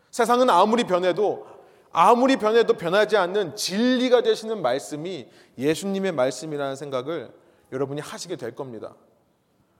세상은 0.10 0.50
아무리 0.50 0.86
변해도 0.86 1.55
아무리 1.98 2.36
변해도 2.36 2.74
변하지 2.74 3.16
않는 3.16 3.56
진리가 3.56 4.22
되시는 4.22 4.62
말씀이 4.62 5.30
예수님의 5.58 6.12
말씀이라는 6.12 6.76
생각을 6.76 7.32
여러분이 7.72 8.02
하시게 8.02 8.36
될 8.36 8.54
겁니다. 8.54 8.96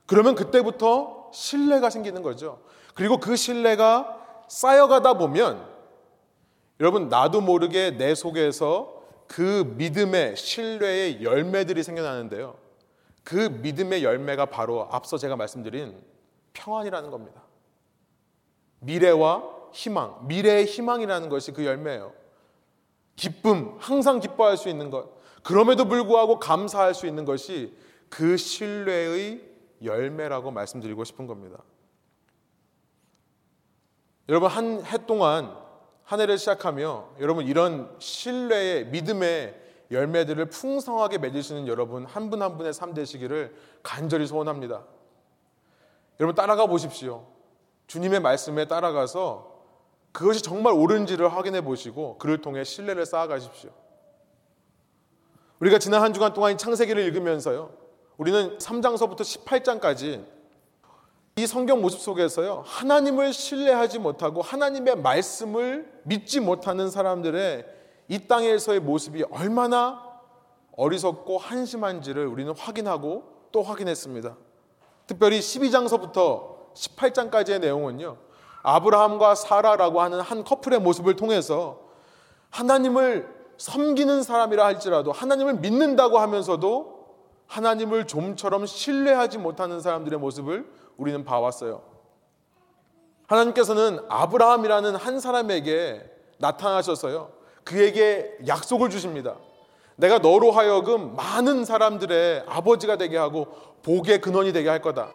그러면 0.06 0.34
그때부터 0.34 1.30
신뢰가 1.34 1.90
생기는 1.90 2.22
거죠. 2.22 2.62
그리고 2.94 3.18
그 3.18 3.36
신뢰가 3.36 4.46
쌓여가다 4.48 5.18
보면 5.18 5.68
여러분 6.80 7.10
나도 7.10 7.42
모르게 7.42 7.90
내 7.90 8.14
속에서 8.14 9.02
그 9.26 9.74
믿음의 9.76 10.36
신뢰의 10.36 11.22
열매들이 11.22 11.82
생겨나는데요. 11.82 12.56
그 13.24 13.36
믿음의 13.60 14.02
열매가 14.02 14.46
바로 14.46 14.88
앞서 14.90 15.18
제가 15.18 15.36
말씀드린 15.36 16.02
평안이라는 16.54 17.10
겁니다. 17.10 17.42
미래와 18.80 19.55
희망, 19.76 20.26
미래의 20.26 20.64
희망이라는 20.64 21.28
것이 21.28 21.52
그 21.52 21.66
열매예요. 21.66 22.14
기쁨, 23.14 23.76
항상 23.78 24.20
기뻐할 24.20 24.56
수 24.56 24.70
있는 24.70 24.90
것, 24.90 25.10
그럼에도 25.42 25.84
불구하고 25.84 26.38
감사할 26.38 26.94
수 26.94 27.06
있는 27.06 27.26
것이 27.26 27.76
그 28.08 28.38
신뢰의 28.38 29.42
열매라고 29.84 30.50
말씀드리고 30.50 31.04
싶은 31.04 31.26
겁니다. 31.26 31.62
여러분 34.30 34.48
한 34.50 34.82
해 34.82 35.06
동안 35.06 35.54
한 36.04 36.20
해를 36.20 36.38
시작하며 36.38 37.10
여러분 37.20 37.46
이런 37.46 37.94
신뢰의 37.98 38.86
믿음의 38.86 39.62
열매들을 39.90 40.46
풍성하게 40.46 41.18
맺으시는 41.18 41.68
여러분 41.68 42.06
한 42.06 42.30
분 42.30 42.40
한 42.42 42.56
분의 42.56 42.72
삶 42.72 42.94
되시기를 42.94 43.54
간절히 43.82 44.26
소원합니다. 44.26 44.84
여러분 46.18 46.34
따라가 46.34 46.66
보십시오. 46.66 47.26
주님의 47.88 48.20
말씀에 48.20 48.66
따라가서 48.66 49.55
그것이 50.16 50.40
정말 50.40 50.72
옳은지를 50.72 51.30
확인해 51.30 51.60
보시고 51.60 52.16
그를 52.16 52.40
통해 52.40 52.64
신뢰를 52.64 53.04
쌓아가십시오. 53.04 53.68
우리가 55.60 55.78
지난 55.78 56.00
한 56.00 56.14
주간 56.14 56.32
동안 56.32 56.56
창세기를 56.56 57.02
읽으면서요. 57.04 57.70
우리는 58.16 58.56
3장서부터 58.56 59.20
18장까지 59.20 60.24
이 61.36 61.46
성경 61.46 61.82
모습 61.82 62.00
속에서요. 62.00 62.62
하나님을 62.64 63.34
신뢰하지 63.34 63.98
못하고 63.98 64.40
하나님의 64.40 64.96
말씀을 65.02 66.00
믿지 66.04 66.40
못하는 66.40 66.88
사람들의 66.88 67.66
이 68.08 68.18
땅에서의 68.26 68.80
모습이 68.80 69.24
얼마나 69.24 70.02
어리석고 70.78 71.36
한심한지를 71.36 72.26
우리는 72.26 72.54
확인하고 72.56 73.48
또 73.52 73.62
확인했습니다. 73.62 74.34
특별히 75.06 75.40
12장서부터 75.40 76.72
18장까지의 76.72 77.60
내용은요. 77.60 78.25
아브라함과 78.66 79.36
사라라고 79.36 80.00
하는 80.00 80.20
한 80.20 80.42
커플의 80.42 80.80
모습을 80.80 81.14
통해서 81.14 81.78
하나님을 82.50 83.32
섬기는 83.58 84.24
사람이라 84.24 84.64
할지라도 84.64 85.12
하나님을 85.12 85.54
믿는다고 85.54 86.18
하면서도 86.18 86.96
하나님을 87.46 88.08
좀처럼 88.08 88.66
신뢰하지 88.66 89.38
못하는 89.38 89.80
사람들의 89.80 90.18
모습을 90.18 90.68
우리는 90.96 91.24
봐왔어요. 91.24 91.80
하나님께서는 93.28 94.00
아브라함이라는 94.08 94.96
한 94.96 95.20
사람에게 95.20 96.02
나타나셔서요. 96.38 97.30
그에게 97.62 98.36
약속을 98.48 98.90
주십니다. 98.90 99.36
내가 99.94 100.18
너로 100.18 100.50
하여금 100.50 101.14
많은 101.14 101.64
사람들의 101.64 102.46
아버지가 102.48 102.96
되게 102.96 103.16
하고 103.16 103.46
복의 103.84 104.20
근원이 104.20 104.52
되게 104.52 104.68
할 104.68 104.82
거다. 104.82 105.12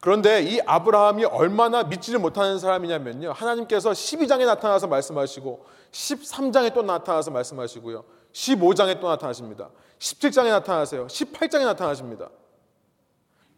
그런데 0.00 0.42
이 0.42 0.60
아브라함이 0.64 1.24
얼마나 1.24 1.82
믿지를 1.82 2.20
못하는 2.20 2.58
사람이냐면요. 2.58 3.32
하나님께서 3.32 3.90
12장에 3.90 4.46
나타나서 4.46 4.86
말씀하시고 4.86 5.64
13장에 5.90 6.72
또 6.72 6.82
나타나서 6.82 7.30
말씀하시고요. 7.32 8.04
15장에 8.32 9.00
또 9.00 9.08
나타나십니다. 9.08 9.70
17장에 9.98 10.50
나타나세요. 10.50 11.06
18장에 11.08 11.64
나타나십니다. 11.64 12.28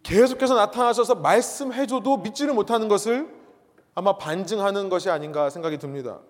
계속해서 0.03 0.55
나타나셔서 0.55 1.17
말씀해줘도 1.17 2.19
믿지를 2.19 2.55
못하는 2.55 2.89
것을 2.89 3.29
아마 3.95 4.17
반증하는 4.17 4.89
것이 4.89 5.11
아닌가 5.11 5.51
생각이 5.51 5.77
듭니다. 5.77 6.21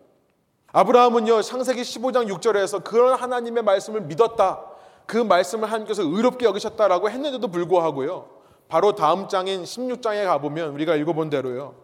아브라함은요, 0.73 1.43
창세기 1.43 1.83
15장 1.83 2.29
6절에서 2.29 2.83
그런 2.83 3.19
하나님의 3.19 3.63
말씀을 3.63 4.03
믿었다. 4.03 4.65
그 5.07 5.17
말씀을 5.17 5.69
하나님께서 5.69 6.03
의롭게 6.03 6.47
여기셨다라고 6.47 7.11
했는데도 7.11 7.47
불구하고요. 7.49 8.40
바로 8.71 8.95
다음 8.95 9.29
장인 9.29 9.65
16장에 9.65 10.25
가보면 10.25 10.71
우리가 10.71 10.95
읽어본 10.95 11.29
대로요. 11.29 11.75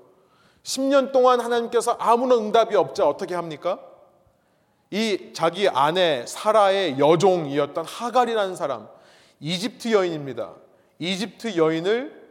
10년 0.62 1.12
동안 1.12 1.40
하나님께서 1.40 1.96
아무런 1.98 2.46
응답이 2.46 2.76
없자 2.76 3.06
어떻게 3.06 3.34
합니까? 3.34 3.80
이 4.92 5.32
자기 5.34 5.68
아내 5.68 6.24
사라의 6.26 6.98
여종이었던 6.98 7.84
하갈이라는 7.84 8.54
사람, 8.54 8.88
이집트 9.40 9.92
여인입니다. 9.92 10.54
이집트 11.00 11.56
여인을 11.56 12.24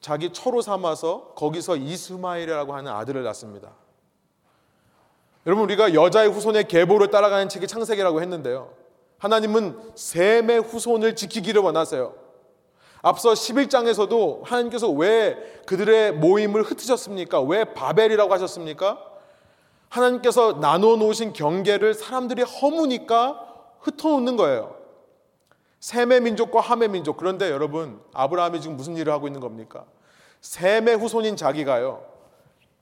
자기 0.00 0.32
처로 0.32 0.62
삼아서 0.62 1.32
거기서 1.36 1.76
이스마엘이라고 1.76 2.74
하는 2.74 2.90
아들을 2.90 3.22
낳습니다. 3.22 3.70
여러분 5.46 5.64
우리가 5.64 5.94
여자의 5.94 6.28
후손의 6.28 6.66
계보를 6.66 7.10
따라가는 7.10 7.48
책이 7.48 7.68
창세기라고 7.68 8.20
했는데요. 8.20 8.74
하나님은 9.18 9.92
셈의 9.94 10.60
후손을 10.60 11.14
지키기를 11.14 11.62
원하세요. 11.62 12.21
앞서 13.02 13.32
11장에서도 13.32 14.44
하나님께서 14.44 14.88
왜 14.88 15.36
그들의 15.66 16.12
모임을 16.12 16.62
흩으셨습니까? 16.62 17.40
왜 17.42 17.64
바벨이라고 17.64 18.32
하셨습니까? 18.32 19.04
하나님께서 19.88 20.60
나눠 20.60 20.96
놓으신 20.96 21.32
경계를 21.32 21.94
사람들이 21.94 22.42
허무니까 22.42 23.46
흩어 23.80 24.10
놓는 24.10 24.36
거예요. 24.36 24.76
셈의 25.80 26.20
민족과 26.20 26.60
함의 26.60 26.88
민족. 26.88 27.16
그런데 27.16 27.50
여러분, 27.50 28.00
아브라함이 28.14 28.60
지금 28.60 28.76
무슨 28.76 28.96
일을 28.96 29.12
하고 29.12 29.26
있는 29.26 29.40
겁니까? 29.40 29.84
셈의 30.40 30.96
후손인 30.96 31.36
자기가요. 31.36 32.04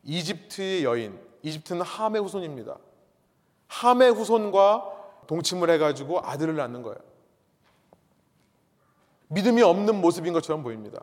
이집트의 0.05 0.85
여인, 0.85 1.19
이집트는 1.43 1.81
함의 1.81 2.21
후손입니다. 2.21 2.77
함의 3.69 4.13
후손과 4.13 4.85
동침을 5.27 5.71
해가지고 5.71 6.21
아들을 6.23 6.55
낳는 6.57 6.83
거예요. 6.83 6.99
믿음이 9.31 9.63
없는 9.63 10.01
모습인 10.01 10.33
것처럼 10.33 10.63
보입니다. 10.63 11.03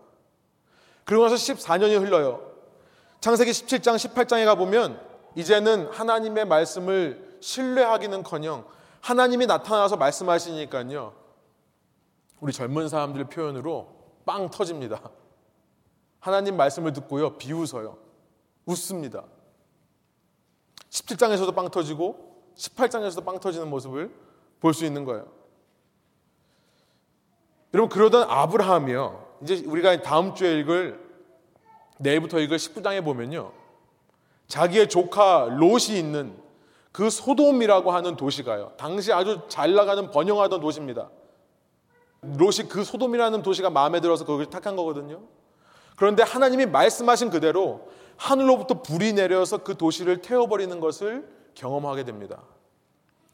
그러고 1.06 1.28
나서 1.28 1.36
14년이 1.36 2.00
흘러요. 2.02 2.52
창세기 3.22 3.52
17장, 3.52 3.96
18장에 3.96 4.46
가보면 4.46 5.00
이제는 5.36 5.88
하나님의 5.92 6.46
말씀을 6.46 7.38
신뢰하기는 7.40 8.24
커녕 8.24 8.66
하나님이 9.02 9.46
나타나서 9.46 9.96
말씀하시니까요. 9.96 11.13
우리 12.42 12.52
젊은 12.52 12.90
사람들 12.90 13.26
표현으로 13.26 13.88
빵 14.26 14.50
터집니다. 14.50 15.00
하나님 16.20 16.58
말씀을 16.58 16.92
듣고요. 16.94 17.38
비웃어요. 17.38 17.98
웃습니다. 18.66 19.24
17장에서도 20.90 21.56
빵 21.56 21.70
터지고 21.70 22.44
18장에서도 22.58 23.24
빵 23.24 23.40
터지는 23.40 23.70
모습을 23.70 24.13
볼 24.60 24.74
수 24.74 24.84
있는 24.86 25.06
거예요. 25.06 25.37
여러분 27.73 27.89
그러던 27.89 28.30
아브라함이요. 28.30 29.27
이제 29.43 29.63
우리가 29.65 30.01
다음 30.01 30.34
주에 30.34 30.60
읽을 30.60 30.99
내일부터 31.99 32.39
읽을 32.39 32.58
19장에 32.58 33.03
보면요. 33.03 33.51
자기의 34.47 34.88
조카 34.88 35.47
롯이 35.49 35.97
있는 35.97 36.36
그 36.91 37.10
소돔이라고 37.10 37.91
하는 37.91 38.15
도시가요. 38.15 38.73
당시 38.77 39.12
아주 39.12 39.41
잘 39.49 39.73
나가는 39.73 40.10
번영하던 40.10 40.62
도시입니다. 40.62 41.10
롯이 42.21 42.69
그 42.69 42.84
소돔이라는 42.84 43.41
도시가 43.43 43.69
마음에 43.69 43.99
들어서 43.99 44.25
거기를 44.25 44.49
택한 44.49 44.75
거거든요. 44.75 45.21
그런데 45.95 46.23
하나님이 46.23 46.65
말씀하신 46.67 47.30
그대로 47.30 47.89
하늘로부터 48.15 48.82
불이 48.82 49.13
내려서 49.13 49.60
그 49.60 49.77
도시를 49.77 50.21
태워버리는 50.21 50.80
것을 50.80 51.27
경험하게 51.53 52.03
됩니다. 52.03 52.41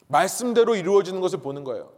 말씀대로 0.07 0.75
이루어지는 0.75 1.21
것을 1.21 1.39
보는 1.39 1.63
거예요. 1.63 1.91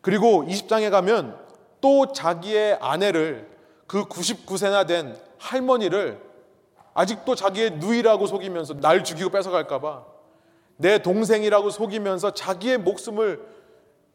그리고 0.00 0.44
20장에 0.44 0.90
가면 0.90 1.38
또 1.80 2.12
자기의 2.12 2.78
아내를 2.80 3.48
그 3.86 4.04
99세나 4.04 4.86
된 4.86 5.16
할머니를 5.38 6.20
아직도 6.94 7.34
자기의 7.34 7.72
누이라고 7.72 8.26
속이면서 8.26 8.74
날 8.80 9.04
죽이고 9.04 9.30
뺏어갈까봐 9.30 10.04
내 10.76 10.98
동생이라고 10.98 11.70
속이면서 11.70 12.34
자기의 12.34 12.78
목숨을 12.78 13.40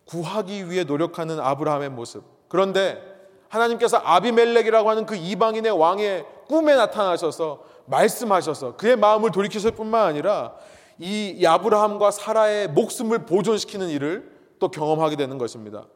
구하기 0.06 0.69
위해 0.69 0.84
노력하는 0.84 1.39
아브라함의 1.39 1.89
모습. 1.89 2.24
그런데 2.48 3.02
하나님께서 3.50 3.98
아비멜렉이라고 3.98 4.89
하는 4.89 5.06
그 5.06 5.15
이방인의 5.15 5.72
왕의 5.72 6.26
꿈에 6.48 6.76
나타나셔서 6.76 7.63
말씀하셔서 7.86 8.76
그의 8.78 8.96
마음을 8.96 9.32
돌이키실 9.32 9.72
뿐만 9.72 10.06
아니라 10.06 10.54
이 11.00 11.43
아브라함과 11.46 12.12
사라의 12.12 12.69
목숨을 12.69 13.26
보존시키는 13.26 13.89
일을 13.89 14.33
또 14.63 14.69
경험하게 14.71 15.17
되는 15.17 15.38
것입니다. 15.38 15.88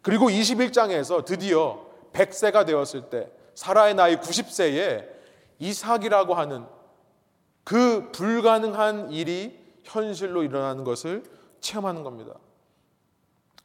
그리고 0.00 0.30
21장에서 0.30 1.22
드디어 1.22 1.84
100세가 2.14 2.64
되었을 2.64 3.10
때 3.10 3.30
사라의 3.54 3.94
나이 3.94 4.16
90세에 4.16 5.06
이삭이라고 5.58 6.32
하는 6.32 6.64
그 7.62 8.10
불가능한 8.12 9.10
일이 9.10 9.60
현실로 9.84 10.44
일어나는 10.44 10.82
것을 10.82 11.24
체험하는 11.60 12.04
겁니다. 12.04 12.32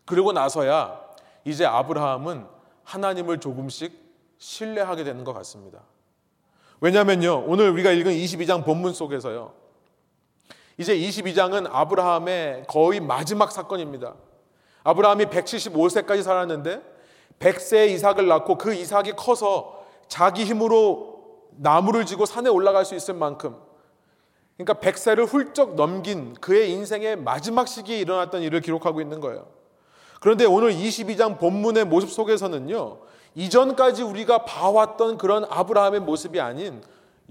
그리고 0.03 0.33
나서야 0.33 0.99
이제 1.45 1.65
아브라함은 1.65 2.45
하나님을 2.83 3.39
조금씩 3.39 3.93
신뢰하게 4.37 5.05
되는 5.05 5.23
것 5.23 5.31
같습니다. 5.31 5.79
왜냐하면요, 6.81 7.45
오늘 7.47 7.69
우리가 7.69 7.91
읽은 7.91 8.11
22장 8.11 8.65
본문 8.65 8.91
속에서요, 8.91 9.53
이제 10.77 10.97
22장은 10.97 11.69
아브라함의 11.71 12.65
거의 12.67 12.99
마지막 12.99 13.53
사건입니다. 13.53 14.15
아브라함이 14.83 15.25
175세까지 15.25 16.23
살았는데 16.23 16.81
100세에 17.39 17.89
이삭을 17.89 18.27
낳고 18.27 18.57
그 18.57 18.73
이삭이 18.73 19.13
커서 19.13 19.83
자기 20.07 20.43
힘으로 20.43 21.11
나무를 21.57 22.05
지고 22.05 22.25
산에 22.25 22.49
올라갈 22.49 22.85
수 22.85 22.95
있을 22.95 23.13
만큼 23.13 23.55
그러니까 24.57 24.73
100세를 24.75 25.27
훌쩍 25.27 25.75
넘긴 25.75 26.33
그의 26.35 26.71
인생의 26.71 27.17
마지막 27.17 27.67
시기에 27.67 27.99
일어났던 27.99 28.41
일을 28.41 28.61
기록하고 28.61 29.01
있는 29.01 29.19
거예요. 29.19 29.47
그런데 30.19 30.45
오늘 30.45 30.71
22장 30.71 31.39
본문의 31.39 31.85
모습 31.85 32.11
속에서는요. 32.11 32.99
이전까지 33.33 34.03
우리가 34.03 34.45
봐왔던 34.45 35.17
그런 35.17 35.45
아브라함의 35.49 36.01
모습이 36.01 36.39
아닌 36.39 36.83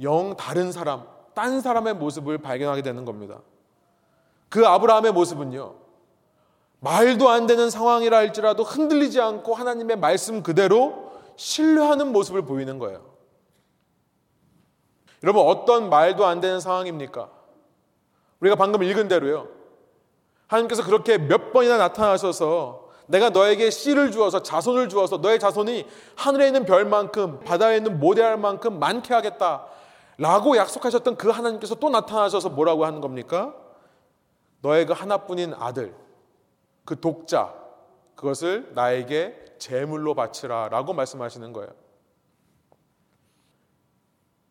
영 0.02 0.36
다른 0.36 0.72
사람, 0.72 1.04
딴 1.34 1.60
사람의 1.60 1.94
모습을 1.94 2.38
발견하게 2.38 2.82
되는 2.82 3.04
겁니다. 3.04 3.40
그 4.48 4.66
아브라함의 4.66 5.12
모습은요. 5.12 5.74
말도 6.80 7.28
안 7.28 7.46
되는 7.46 7.70
상황이라 7.70 8.16
할지라도 8.16 8.62
흔들리지 8.62 9.20
않고 9.20 9.54
하나님의 9.54 9.96
말씀 9.96 10.42
그대로 10.42 11.12
신뢰하는 11.36 12.12
모습을 12.12 12.42
보이는 12.42 12.78
거예요. 12.78 13.10
여러분 15.22 15.46
어떤 15.46 15.90
말도 15.90 16.26
안 16.26 16.40
되는 16.40 16.60
상황입니까? 16.60 17.30
우리가 18.40 18.56
방금 18.56 18.82
읽은 18.82 19.08
대로요. 19.08 19.48
하나님께서 20.46 20.82
그렇게 20.82 21.18
몇 21.18 21.52
번이나 21.52 21.76
나타나셔서 21.76 22.88
내가 23.06 23.28
너에게 23.30 23.70
씨를 23.70 24.12
주어서 24.12 24.42
자손을 24.42 24.88
주어서 24.88 25.18
너의 25.18 25.38
자손이 25.38 25.86
하늘에 26.16 26.46
있는 26.46 26.64
별만큼 26.64 27.40
바다에 27.40 27.78
있는 27.78 27.98
모래알 27.98 28.38
만큼 28.38 28.78
많게 28.78 29.12
하겠다. 29.12 29.66
라고 30.16 30.56
약속하셨던 30.56 31.16
그 31.16 31.28
하나님께서 31.30 31.74
또 31.74 31.90
나타나셔서 31.90 32.50
뭐라고 32.50 32.84
하는 32.84 33.00
겁니까? 33.00 33.54
너의 34.62 34.86
그 34.86 34.92
하나뿐인 34.92 35.54
아들, 35.58 35.94
그 36.90 36.98
독자, 36.98 37.54
그것을 38.16 38.72
나에게 38.74 39.44
제물로 39.58 40.16
바치라 40.16 40.70
라고 40.70 40.92
말씀하시는 40.92 41.52
거예요. 41.52 41.70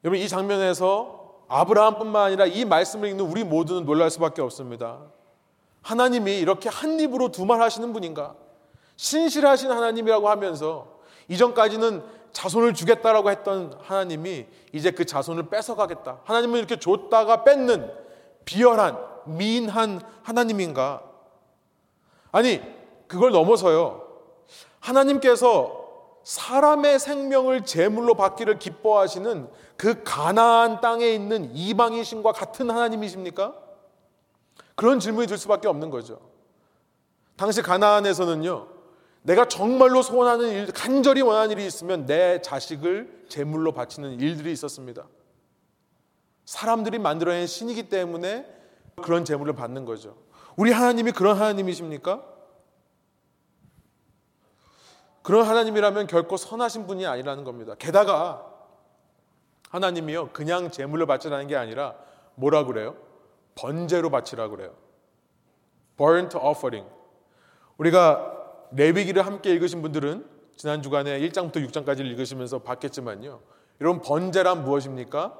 여러분, 0.05 0.21
이 0.21 0.29
장면에서 0.29 1.43
아브라함뿐만 1.49 2.27
아니라 2.27 2.45
이 2.45 2.63
말씀을 2.63 3.09
읽는 3.09 3.25
우리 3.25 3.43
모두는 3.43 3.83
놀랄 3.83 4.09
수밖에 4.09 4.41
없습니다. 4.41 5.01
하나님이 5.81 6.39
이렇게 6.39 6.69
한 6.69 6.97
입으로 6.97 7.29
두 7.29 7.43
말 7.45 7.59
하시는 7.59 7.91
분인가? 7.91 8.35
신실하신 8.95 9.69
하나님이라고 9.69 10.29
하면서 10.29 10.99
이전까지는 11.27 12.05
자손을 12.31 12.73
주겠다라고 12.73 13.31
했던 13.31 13.77
하나님이 13.81 14.45
이제 14.71 14.91
그 14.91 15.03
자손을 15.03 15.49
뺏어가겠다. 15.49 16.21
하나님은 16.23 16.57
이렇게 16.59 16.79
줬다가 16.79 17.43
뺏는 17.43 17.91
비열한, 18.45 18.97
미인한 19.25 19.99
하나님인가? 20.23 21.08
아니, 22.31 22.61
그걸 23.07 23.31
넘어서요. 23.31 24.07
하나님께서 24.79 25.87
사람의 26.23 26.99
생명을 26.99 27.65
제물로 27.65 28.13
받기를 28.13 28.59
기뻐하시는 28.59 29.47
그 29.77 30.03
가나안 30.03 30.81
땅에 30.81 31.07
있는 31.09 31.55
이방인신과 31.55 32.33
같은 32.33 32.69
하나님이십니까? 32.69 33.55
그런 34.75 34.99
질문이 34.99 35.27
들 35.27 35.37
수밖에 35.37 35.67
없는 35.67 35.89
거죠. 35.89 36.19
당시 37.35 37.61
가나안에서는요. 37.61 38.67
내가 39.21 39.47
정말로 39.47 40.01
소원하는 40.01 40.49
일, 40.49 40.71
간절히 40.71 41.21
원하는 41.21 41.51
일이 41.51 41.65
있으면 41.65 42.05
내 42.05 42.41
자식을 42.41 43.25
제물로 43.27 43.73
바치는 43.73 44.19
일들이 44.19 44.51
있었습니다. 44.51 45.07
사람들이 46.45 46.99
만들어낸 46.99 47.47
신이기 47.47 47.89
때문에 47.89 48.45
그런 49.01 49.25
제물을 49.25 49.53
받는 49.53 49.85
거죠. 49.85 50.15
우리 50.59 50.73
하나님이 50.73 51.13
그런 51.13 51.37
하나님이십니까? 51.37 52.21
그런 55.21 55.45
하나님이라면 55.45 56.07
결코 56.07 56.35
선하신 56.35 56.85
분이 56.85 57.07
아니라는 57.07 57.45
겁니다. 57.45 57.75
게다가 57.79 58.45
하나님이요 59.69 60.31
그냥 60.33 60.69
제물로 60.69 61.05
바치라는 61.05 61.47
게 61.47 61.55
아니라 61.55 61.95
뭐라 62.35 62.65
그래요? 62.65 62.97
번제로 63.55 64.09
바치라 64.09 64.49
그래요. 64.49 64.75
burnt 65.95 66.37
offering. 66.37 66.91
우리가 67.77 68.67
레위기를 68.71 69.25
함께 69.25 69.53
읽으신 69.53 69.81
분들은 69.81 70.29
지난 70.57 70.81
주간에 70.81 71.21
1장부터 71.21 71.65
6장까지 71.69 72.01
읽으시면서 72.01 72.59
봤겠지만요. 72.59 73.39
여러분 73.79 74.01
번제란 74.01 74.65
무엇입니까? 74.65 75.39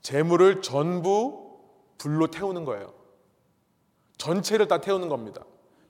재물을 0.00 0.62
전부 0.62 1.60
불로 1.96 2.26
태우는 2.26 2.64
거예요. 2.64 3.01
전체를 4.22 4.68
다 4.68 4.78
태우는 4.78 5.08
겁니다. 5.08 5.42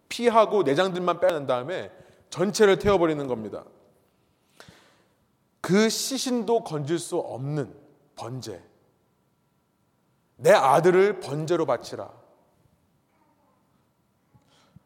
피하고 0.08 0.62
내장들만 0.62 1.20
빼낸 1.20 1.46
다음에 1.46 1.92
전체를 2.30 2.78
태워버리는 2.78 3.26
겁니다. 3.26 3.64
그 5.60 5.90
시신도 5.90 6.64
건질 6.64 6.98
수 6.98 7.18
없는 7.18 7.74
번제. 8.16 8.62
내 10.36 10.50
아들을 10.50 11.20
번제로 11.20 11.66
바치라. 11.66 12.10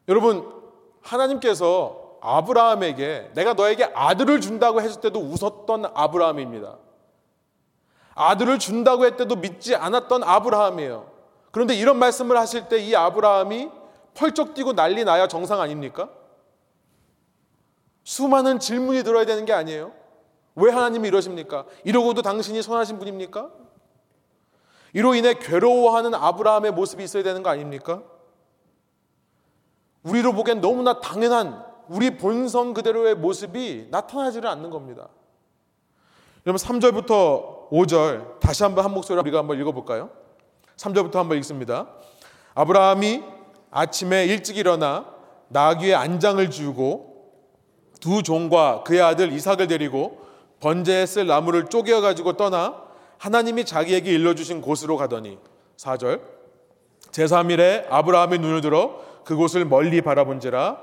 여러분, 0.09 0.53
하나님께서 1.01 2.17
아브라함에게 2.21 3.31
내가 3.33 3.53
너에게 3.53 3.85
아들을 3.85 4.41
준다고 4.41 4.81
했을 4.81 4.99
때도 4.99 5.21
웃었던 5.21 5.85
아브라함입니다. 5.93 6.77
아들을 8.13 8.59
준다고 8.59 9.05
했을 9.05 9.15
때도 9.15 9.37
믿지 9.37 9.73
않았던 9.73 10.23
아브라함이에요. 10.23 11.16
그런데 11.57 11.73
이런 11.73 11.97
말씀을 11.97 12.37
하실 12.37 12.69
때 12.69 12.77
이 12.77 12.95
아브라함이 12.95 13.71
펄쩍 14.13 14.53
뛰고 14.53 14.73
난리 14.73 15.03
나야 15.03 15.27
정상 15.27 15.59
아닙니까? 15.59 16.07
수많은 18.03 18.59
질문이 18.59 19.01
들어야 19.01 19.25
되는 19.25 19.43
게 19.43 19.53
아니에요. 19.53 19.91
왜 20.53 20.71
하나님이 20.71 21.07
이러십니까? 21.07 21.65
이러고도 21.83 22.21
당신이 22.21 22.61
선하신 22.61 22.99
분입니까? 22.99 23.49
이로 24.93 25.15
인해 25.15 25.33
괴로워하는 25.33 26.13
아브라함의 26.13 26.73
모습이 26.73 27.03
있어야 27.03 27.23
되는 27.23 27.41
거 27.41 27.49
아닙니까? 27.49 28.03
우리로 30.03 30.33
보기엔 30.33 30.61
너무나 30.61 30.99
당연한 30.99 31.65
우리 31.87 32.17
본성 32.17 32.75
그대로의 32.75 33.15
모습이 33.15 33.87
나타나지를 33.89 34.47
않는 34.47 34.69
겁니다. 34.69 35.09
여러분 36.45 36.59
3절부터 36.59 37.69
5절 37.71 38.39
다시 38.41 38.61
한번 38.61 38.85
한 38.85 38.93
목소리로 38.93 39.21
우리가 39.23 39.39
한번 39.39 39.59
읽어볼까요? 39.59 40.26
3절부터 40.77 41.15
한번 41.15 41.37
읽습니다. 41.39 41.87
아브라함이 42.53 43.23
아침에 43.71 44.25
일찍 44.25 44.57
일어나 44.57 45.05
나귀의 45.49 45.95
안장을 45.95 46.49
주고 46.49 47.31
두 47.99 48.23
종과 48.23 48.83
그의 48.83 49.01
아들 49.01 49.31
이삭을 49.31 49.67
데리고 49.67 50.25
번제에 50.59 51.05
쓸 51.05 51.27
나무를 51.27 51.67
쪼개어 51.67 52.01
가지고 52.01 52.33
떠나 52.33 52.83
하나님이 53.17 53.65
자기에게 53.65 54.11
일러주신 54.11 54.61
곳으로 54.61 54.97
가더니 54.97 55.37
4절 55.77 56.21
제3일에 57.11 57.85
아브라함이 57.89 58.37
눈을 58.39 58.61
들어 58.61 59.01
그곳을 59.23 59.65
멀리 59.65 60.01
바라본지라 60.01 60.77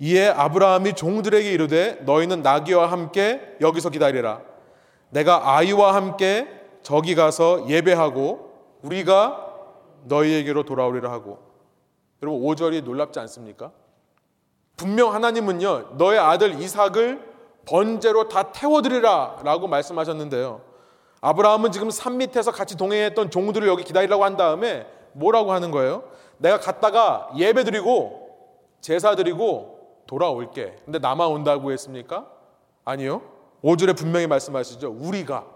이에 0.00 0.28
아브라함이 0.28 0.94
종들에게 0.94 1.50
이르되 1.52 1.98
너희는 2.02 2.42
나귀와 2.42 2.90
함께 2.90 3.40
여기서 3.60 3.90
기다리라 3.90 4.40
내가 5.10 5.56
아이와 5.56 5.94
함께 5.94 6.48
저기 6.82 7.14
가서 7.14 7.68
예배하고 7.68 8.45
우리가 8.82 9.54
너희에게로 10.04 10.64
돌아오리라 10.64 11.10
하고 11.10 11.38
여러분 12.22 12.42
5절이 12.42 12.84
놀랍지 12.84 13.18
않습니까? 13.20 13.72
분명 14.76 15.14
하나님은요 15.14 15.94
너의 15.96 16.18
아들 16.18 16.60
이삭을 16.60 17.34
번제로 17.66 18.28
다 18.28 18.52
태워드리라 18.52 19.40
라고 19.42 19.66
말씀하셨는데요 19.66 20.60
아브라함은 21.20 21.72
지금 21.72 21.90
산 21.90 22.18
밑에서 22.18 22.52
같이 22.52 22.76
동행했던 22.76 23.30
종들을 23.30 23.66
여기 23.66 23.84
기다리라고 23.84 24.24
한 24.24 24.36
다음에 24.36 24.86
뭐라고 25.12 25.52
하는 25.52 25.70
거예요? 25.70 26.04
내가 26.38 26.60
갔다가 26.60 27.30
예배 27.36 27.64
드리고 27.64 28.26
제사 28.80 29.16
드리고 29.16 30.02
돌아올게. 30.06 30.76
근데 30.84 30.98
나만 30.98 31.28
온다고 31.28 31.72
했습니까? 31.72 32.26
아니요. 32.84 33.22
5절에 33.64 33.96
분명히 33.96 34.26
말씀하시죠. 34.26 34.94
우리가 35.00 35.46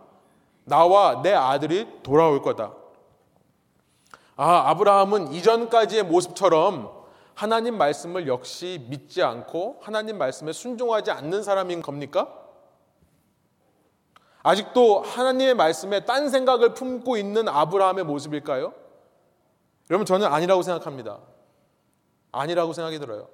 나와 0.64 1.22
내 1.22 1.32
아들이 1.32 1.86
돌아올 2.02 2.42
거다. 2.42 2.72
아, 4.42 4.70
아브라함은 4.70 5.34
이전까지의 5.34 6.04
모습처럼 6.04 6.90
하나님 7.34 7.76
말씀을 7.76 8.26
역시 8.26 8.86
믿지 8.88 9.22
않고 9.22 9.80
하나님 9.82 10.16
말씀에 10.16 10.54
순종하지 10.54 11.10
않는 11.10 11.42
사람인 11.42 11.82
겁니까? 11.82 12.34
아직도 14.42 15.02
하나님의 15.02 15.52
말씀에 15.56 16.06
딴 16.06 16.30
생각을 16.30 16.72
품고 16.72 17.18
있는 17.18 17.50
아브라함의 17.50 18.04
모습일까요? 18.04 18.72
여러분 19.90 20.06
저는 20.06 20.26
아니라고 20.26 20.62
생각합니다. 20.62 21.18
아니라고 22.32 22.72
생각이 22.72 22.98
들어요. 22.98 23.28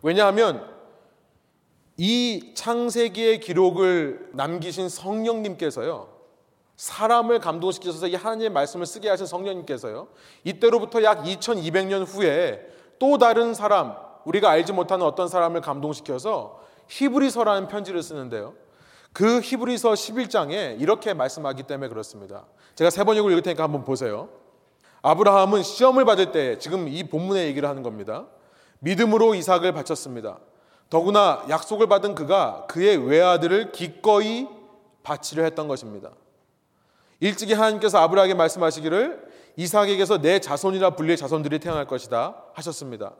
왜냐하면 0.00 0.66
이 1.98 2.54
창세기의 2.54 3.40
기록을 3.40 4.30
남기신 4.32 4.88
성령님께서요. 4.88 6.19
사람을 6.80 7.40
감동시키셔서 7.40 8.06
이 8.06 8.14
하나님의 8.14 8.48
말씀을 8.48 8.86
쓰게 8.86 9.10
하신 9.10 9.26
성령님께서요. 9.26 10.08
이때로부터 10.44 11.02
약 11.02 11.24
2200년 11.24 12.06
후에 12.06 12.66
또 12.98 13.18
다른 13.18 13.52
사람, 13.52 13.94
우리가 14.24 14.48
알지 14.48 14.72
못하는 14.72 15.04
어떤 15.04 15.28
사람을 15.28 15.60
감동시켜서 15.60 16.58
히브리서라는 16.88 17.68
편지를 17.68 18.02
쓰는데요. 18.02 18.54
그 19.12 19.40
히브리서 19.40 19.92
11장에 19.92 20.80
이렇게 20.80 21.12
말씀하기 21.12 21.64
때문에 21.64 21.90
그렇습니다. 21.90 22.46
제가 22.76 22.88
세 22.88 23.04
번역을 23.04 23.30
읽을 23.32 23.42
테니까 23.42 23.62
한번 23.62 23.84
보세요. 23.84 24.30
아브라함은 25.02 25.62
시험을 25.62 26.06
받을 26.06 26.32
때 26.32 26.58
지금 26.58 26.88
이 26.88 27.04
본문의 27.04 27.46
얘기를 27.48 27.68
하는 27.68 27.82
겁니다. 27.82 28.24
믿음으로 28.78 29.34
이삭을 29.34 29.74
바쳤습니다. 29.74 30.38
더구나 30.88 31.44
약속을 31.50 31.88
받은 31.88 32.14
그가 32.14 32.64
그의 32.68 32.96
외아들을 32.96 33.72
기꺼이 33.72 34.48
바치려 35.02 35.42
했던 35.42 35.68
것입니다. 35.68 36.10
일찍이 37.20 37.52
하나님께서 37.52 37.98
아브라함에게 37.98 38.34
말씀하시기를 38.34 39.30
이삭에게서 39.56 40.18
내 40.18 40.40
자손이라 40.40 40.96
불릴 40.96 41.16
자손들이 41.16 41.58
태어날 41.58 41.86
것이다 41.86 42.44
하셨습니다. 42.54 43.12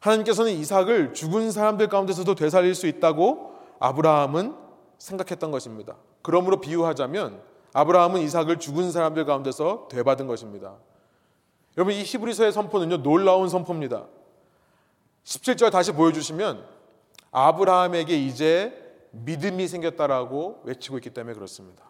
하나님께서는 0.00 0.52
이삭을 0.52 1.12
죽은 1.12 1.50
사람들 1.50 1.88
가운데서도 1.88 2.34
되살릴 2.34 2.74
수 2.74 2.86
있다고 2.86 3.54
아브라함은 3.80 4.54
생각했던 4.98 5.50
것입니다. 5.50 5.96
그러므로 6.22 6.60
비유하자면 6.60 7.40
아브라함은 7.72 8.22
이삭을 8.22 8.58
죽은 8.58 8.90
사람들 8.90 9.24
가운데서 9.24 9.88
되받은 9.90 10.26
것입니다. 10.26 10.76
여러분 11.76 11.94
이 11.94 12.02
히브리서의 12.02 12.52
선포는요 12.52 13.02
놀라운 13.02 13.48
선포입니다. 13.48 14.06
17절 15.24 15.70
다시 15.70 15.92
보여주시면 15.92 16.64
아브라함에게 17.30 18.16
이제 18.16 18.72
믿음이 19.10 19.68
생겼다라고 19.68 20.62
외치고 20.64 20.96
있기 20.98 21.10
때문에 21.10 21.34
그렇습니다. 21.34 21.87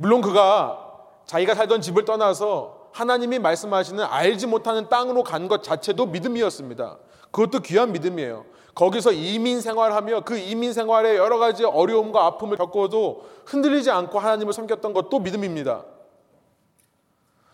물론 0.00 0.22
그가 0.22 0.96
자기가 1.26 1.54
살던 1.54 1.82
집을 1.82 2.06
떠나서 2.06 2.88
하나님이 2.92 3.38
말씀하시는 3.38 4.02
알지 4.02 4.46
못하는 4.46 4.88
땅으로 4.88 5.22
간 5.22 5.46
것 5.46 5.62
자체도 5.62 6.06
믿음이었습니다. 6.06 6.96
그것도 7.30 7.60
귀한 7.60 7.92
믿음이에요. 7.92 8.46
거기서 8.74 9.12
이민 9.12 9.60
생활하며 9.60 10.22
그 10.22 10.38
이민 10.38 10.72
생활에 10.72 11.18
여러 11.18 11.36
가지 11.36 11.66
어려움과 11.66 12.24
아픔을 12.24 12.56
겪어도 12.56 13.26
흔들리지 13.44 13.90
않고 13.90 14.18
하나님을 14.18 14.54
섬겼던 14.54 14.94
것도 14.94 15.18
믿음입니다. 15.18 15.84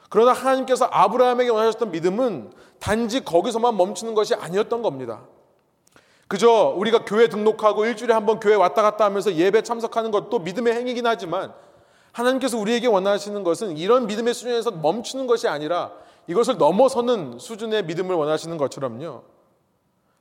그러나 0.08 0.32
하나님께서 0.32 0.86
아브라함에게 0.88 1.50
원하셨던 1.50 1.90
믿음은 1.90 2.52
단지 2.78 3.24
거기서만 3.24 3.76
멈추는 3.76 4.14
것이 4.14 4.36
아니었던 4.36 4.82
겁니다. 4.82 5.22
그저 6.28 6.72
우리가 6.76 7.04
교회 7.04 7.28
등록하고 7.28 7.86
일주일에 7.86 8.14
한 8.14 8.24
번 8.24 8.38
교회 8.38 8.54
왔다 8.54 8.82
갔다 8.82 9.04
하면서 9.04 9.34
예배 9.34 9.62
참석하는 9.62 10.12
것도 10.12 10.38
믿음의 10.38 10.74
행위긴 10.74 11.08
하지만 11.08 11.52
하나님께서 12.16 12.56
우리에게 12.56 12.86
원하시는 12.86 13.44
것은 13.44 13.76
이런 13.76 14.06
믿음의 14.06 14.32
수준에서 14.32 14.70
멈추는 14.70 15.26
것이 15.26 15.48
아니라 15.48 15.92
이것을 16.26 16.56
넘어서는 16.56 17.38
수준의 17.38 17.84
믿음을 17.84 18.16
원하시는 18.16 18.56
것처럼요. 18.56 19.22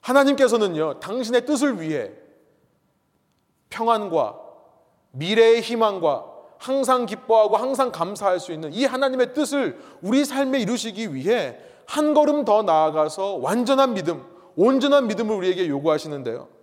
하나님께서는요, 0.02 1.00
당신의 1.00 1.46
뜻을 1.46 1.80
위해 1.80 2.12
평안과 3.70 4.38
미래의 5.12 5.62
희망과 5.62 6.26
항상 6.58 7.06
기뻐하고 7.06 7.56
항상 7.56 7.92
감사할 7.92 8.40
수 8.40 8.52
있는 8.52 8.74
이 8.74 8.84
하나님의 8.84 9.34
뜻을 9.34 9.80
우리 10.02 10.26
삶에 10.26 10.60
이루시기 10.60 11.16
위해 11.16 11.58
한 11.86 12.14
걸음 12.14 12.44
더 12.44 12.62
나아가서 12.62 13.36
완전한 13.36 13.94
믿음, 13.94 14.24
온전한 14.58 15.08
믿음을 15.08 15.34
우리에게 15.34 15.70
요구하시는데요. 15.70 16.55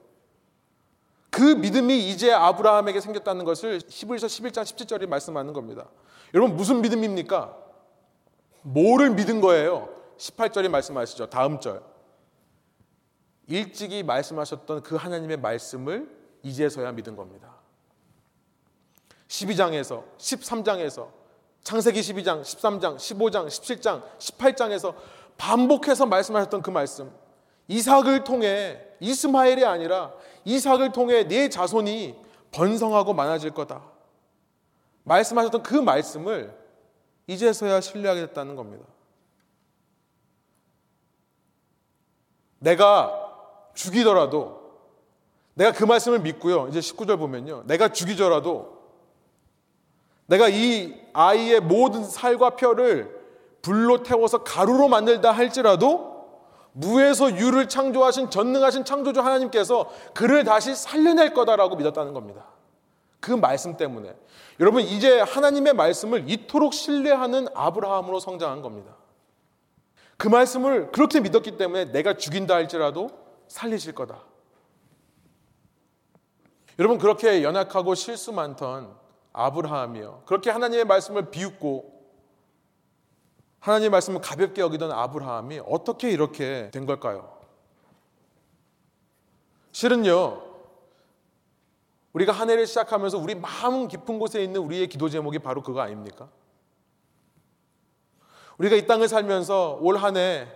그 1.32 1.40
믿음이 1.40 2.10
이제 2.10 2.30
아브라함에게 2.30 3.00
생겼다는 3.00 3.46
것을 3.46 3.80
히브리서 3.88 4.26
11장 4.26 4.64
17절이 4.64 5.08
말씀하는 5.08 5.54
겁니다. 5.54 5.88
여러분 6.34 6.56
무슨 6.56 6.82
믿음입니까? 6.82 7.56
뭐를 8.60 9.08
믿은 9.12 9.40
거예요? 9.40 9.88
18절이 10.18 10.68
말씀하시죠. 10.68 11.30
다음 11.30 11.58
절. 11.58 11.82
일찍이 13.46 14.02
말씀하셨던 14.02 14.82
그 14.82 14.96
하나님의 14.96 15.38
말씀을 15.38 16.06
이제서야 16.42 16.92
믿은 16.92 17.16
겁니다. 17.16 17.54
12장에서 19.28 20.04
13장에서 20.18 21.08
창세기 21.64 21.98
12장, 22.00 22.42
13장, 22.42 22.96
15장, 22.96 23.46
17장, 23.46 24.02
18장에서 24.18 24.94
반복해서 25.38 26.04
말씀하셨던 26.04 26.60
그 26.60 26.68
말씀. 26.68 27.10
이삭을 27.68 28.24
통해 28.24 28.82
이스마엘이 29.00 29.64
아니라 29.64 30.12
이삭을 30.44 30.92
통해 30.92 31.26
네 31.26 31.48
자손이 31.48 32.16
번성하고 32.50 33.14
많아질 33.14 33.50
거다. 33.50 33.83
말씀하셨던 35.05 35.62
그 35.62 35.74
말씀을 35.74 36.57
이제서야 37.26 37.81
신뢰하게 37.81 38.26
됐다는 38.26 38.57
겁니다. 38.57 38.85
내가 42.59 43.18
죽이더라도 43.74 44.62
내가 45.55 45.72
그 45.72 45.85
말씀을 45.85 46.20
믿고요. 46.20 46.68
이제 46.68 46.81
19절 46.81 47.18
보면요. 47.18 47.64
내가 47.66 47.88
죽이더라도 47.88 48.81
내가 50.26 50.48
이 50.48 50.94
아이의 51.12 51.61
모든 51.61 52.05
살과 52.05 52.57
뼈를 52.57 53.20
불로 53.61 54.02
태워서 54.02 54.44
가루로 54.44 54.88
만들다 54.88 55.33
할지라도 55.33 56.12
무에서 56.72 57.37
유를 57.37 57.68
창조하신 57.68 58.30
전능하신 58.30 58.85
창조주 58.85 59.20
하나님께서 59.20 59.90
그를 60.14 60.44
다시 60.44 60.74
살려낼 60.74 61.35
거다라고 61.35 61.76
믿었다는 61.76 62.14
겁니다. 62.14 62.46
그 63.20 63.30
말씀 63.30 63.76
때문에. 63.76 64.14
여러분, 64.58 64.82
이제 64.82 65.20
하나님의 65.20 65.74
말씀을 65.74 66.28
이토록 66.28 66.74
신뢰하는 66.74 67.46
아브라함으로 67.54 68.20
성장한 68.20 68.62
겁니다. 68.62 68.96
그 70.16 70.28
말씀을 70.28 70.90
그렇게 70.92 71.20
믿었기 71.20 71.56
때문에 71.56 71.92
내가 71.92 72.16
죽인다 72.16 72.54
할지라도 72.54 73.11
살리실 73.48 73.94
거다. 73.94 74.22
여러분, 76.78 76.98
그렇게 76.98 77.42
연약하고 77.42 77.94
실수 77.94 78.32
많던 78.32 78.92
아브라함이요. 79.32 80.22
그렇게 80.26 80.50
하나님의 80.50 80.85
말씀을 80.85 81.30
비웃고 81.30 82.01
하나님의 83.62 83.90
말씀을 83.90 84.20
가볍게 84.20 84.61
여기던 84.61 84.90
아브라함이 84.90 85.61
어떻게 85.66 86.11
이렇게 86.11 86.68
된 86.72 86.85
걸까요? 86.85 87.38
실은요, 89.70 90.42
우리가 92.12 92.33
한 92.33 92.51
해를 92.51 92.66
시작하면서 92.66 93.18
우리 93.18 93.37
마음 93.37 93.87
깊은 93.87 94.18
곳에 94.18 94.42
있는 94.42 94.61
우리의 94.61 94.88
기도 94.88 95.09
제목이 95.09 95.38
바로 95.38 95.62
그거 95.62 95.81
아닙니까? 95.81 96.29
우리가 98.59 98.75
이 98.77 98.87
땅을 98.87 99.07
살면서 99.09 99.79
올 99.81 99.96
한 99.96 100.16
해 100.16 100.48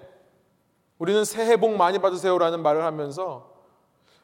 우리는 0.99 1.25
새해 1.25 1.57
복 1.57 1.77
많이 1.77 1.99
받으세요라는 2.01 2.61
말을 2.63 2.83
하면서 2.85 3.55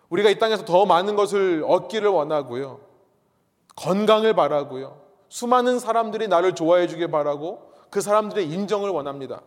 우리가 0.08 0.28
이 0.28 0.38
땅에서 0.38 0.64
더 0.64 0.86
많은 0.86 1.14
것을 1.16 1.62
얻기를 1.66 2.08
원하고요. 2.08 2.80
건강을 3.76 4.34
바라고요. 4.34 5.00
수많은 5.28 5.78
사람들이 5.78 6.28
나를 6.28 6.54
좋아해 6.54 6.86
주길 6.88 7.10
바라고 7.10 7.71
그 7.92 8.00
사람들의 8.00 8.48
인정을 8.50 8.88
원합니다. 8.88 9.42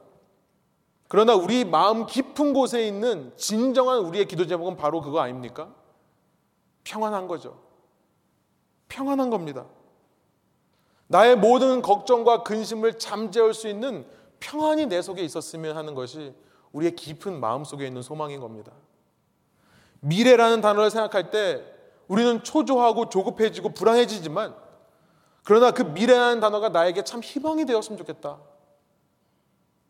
그러나 1.08 1.34
우리 1.34 1.66
마음 1.66 2.06
깊은 2.06 2.54
곳에 2.54 2.86
있는 2.88 3.34
진정한 3.36 3.98
우리의 4.02 4.28
기도 4.28 4.46
제목은 4.46 4.78
바로 4.78 5.02
그거 5.02 5.20
아닙니까? 5.20 5.74
평안한 6.84 7.28
거죠. 7.28 7.60
평안한 8.88 9.32
겁니다. 9.32 9.66
나의 11.08 11.36
모든 11.36 11.82
걱정과 11.82 12.44
근심을 12.44 13.00
잠재울 13.00 13.56
수 13.56 13.68
있는 13.68 14.06
평안이 14.40 14.86
내 14.86 15.02
속에 15.02 15.24
있었으면 15.24 15.76
하는 15.76 15.96
것이 15.96 16.32
우리의 16.72 16.96
깊은 16.96 17.40
마음 17.40 17.64
속에 17.64 17.88
있는 17.88 18.04
소망인 18.04 18.40
겁니다. 18.42 18.72
미래라는 20.02 20.62
단어를 20.62 20.92
생각할 20.92 21.32
때 21.32 21.64
우리는 22.08 22.44
초조하고 22.44 23.10
조급해지고 23.10 23.70
불안해지지만 23.70 24.65
그러나 25.46 25.72
그 25.72 25.84
미래라는 25.84 26.42
단어가 26.42 26.70
나에게 26.70 27.04
참 27.04 27.22
희망이 27.22 27.66
되었으면 27.66 27.98
좋겠다. 28.00 28.40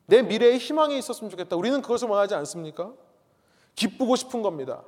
내 0.06 0.22
미래에 0.22 0.58
희망이 0.58 0.98
있었으면 0.98 1.32
좋겠다. 1.32 1.56
우리는 1.56 1.82
그것을 1.82 2.10
원하지 2.10 2.36
않습니까? 2.36 2.92
기쁘고 3.74 4.18
싶은 4.18 4.42
겁니다. 4.42 4.84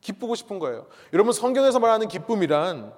기쁘고 0.00 0.36
싶은 0.36 0.60
거예요. 0.60 0.86
여러분 1.12 1.32
성경에서 1.32 1.80
말하는 1.80 2.06
기쁨이란 2.06 2.94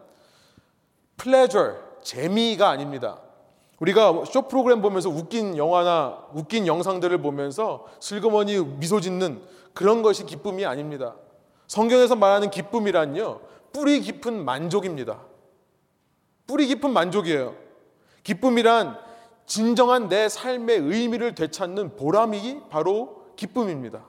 pleasure, 1.17 1.79
재미가 2.03 2.69
아닙니다. 2.69 3.19
우리가 3.81 4.27
쇼 4.27 4.43
프로그램 4.43 4.83
보면서 4.83 5.09
웃긴 5.09 5.57
영화나 5.57 6.27
웃긴 6.35 6.67
영상들을 6.67 7.17
보면서 7.23 7.87
슬그머니 8.01 8.59
미소 8.63 9.01
짓는 9.01 9.43
그런 9.73 10.03
것이 10.03 10.27
기쁨이 10.27 10.67
아닙니다. 10.67 11.17
성경에서 11.69 12.17
말하는 12.17 12.51
기쁨이란요, 12.51 13.41
뿌리 13.73 14.01
깊은 14.03 14.45
만족입니다. 14.45 15.30
뿌리 16.51 16.67
깊은 16.67 16.93
만족이에요. 16.93 17.55
기쁨이란 18.25 18.99
진정한 19.47 20.09
내 20.09 20.29
삶의 20.29 20.79
의미를 20.79 21.37
되찾는 21.37 21.95
보람이 21.95 22.63
바로 22.69 23.25
기쁨입니다. 23.37 24.05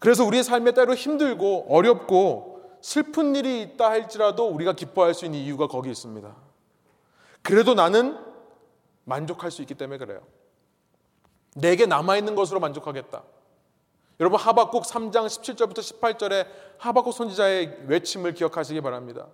그래서 0.00 0.24
우리의 0.24 0.42
삶에 0.42 0.72
때로 0.72 0.94
힘들고 0.94 1.66
어렵고 1.68 2.78
슬픈 2.80 3.36
일이 3.36 3.60
있다 3.60 3.90
할지라도 3.90 4.48
우리가 4.48 4.72
기뻐할 4.72 5.12
수 5.12 5.26
있는 5.26 5.40
이유가 5.40 5.66
거기 5.66 5.90
있습니다. 5.90 6.34
그래도 7.42 7.74
나는 7.74 8.18
만족할 9.04 9.50
수 9.50 9.60
있기 9.60 9.74
때문에 9.74 9.98
그래요. 9.98 10.22
내게 11.54 11.84
남아있는 11.84 12.34
것으로 12.34 12.60
만족하겠다. 12.60 13.22
여러분 14.20 14.40
하박국 14.40 14.84
3장 14.84 15.26
17절부터 15.26 16.00
18절에 16.00 16.46
하박국 16.78 17.12
선지자의 17.12 17.82
외침을 17.88 18.32
기억하시기 18.32 18.80
바랍니다. 18.80 19.26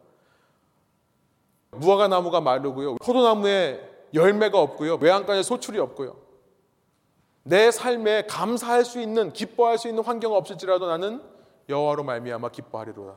무화과 1.71 2.09
나무가 2.09 2.41
마르고요. 2.41 2.97
포도나무에 2.97 3.81
열매가 4.15 4.61
없고요. 4.61 4.97
외양간에 4.97 5.43
소출이 5.43 5.79
없고요. 5.79 6.17
내 7.43 7.71
삶에 7.71 8.27
감사할 8.27 8.85
수 8.85 9.01
있는 9.01 9.33
기뻐할 9.33 9.79
수 9.79 9.89
있는 9.89 10.03
환경 10.05 10.35
없을지라도 10.35 10.87
나는 10.87 11.23
여호와로 11.69 12.05
말미암아 12.05 12.51
기뻐하리로다. 12.51 13.17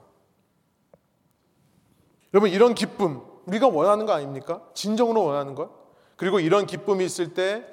여러분 2.34 2.50
이런 2.50 2.74
기쁨 2.74 3.22
우리가 3.46 3.68
원하는 3.68 4.06
거 4.06 4.14
아닙니까? 4.14 4.62
진정으로 4.74 5.24
원하는 5.24 5.56
것. 5.56 5.70
그리고 6.16 6.40
이런 6.40 6.66
기쁨이 6.66 7.04
있을 7.04 7.34
때 7.34 7.66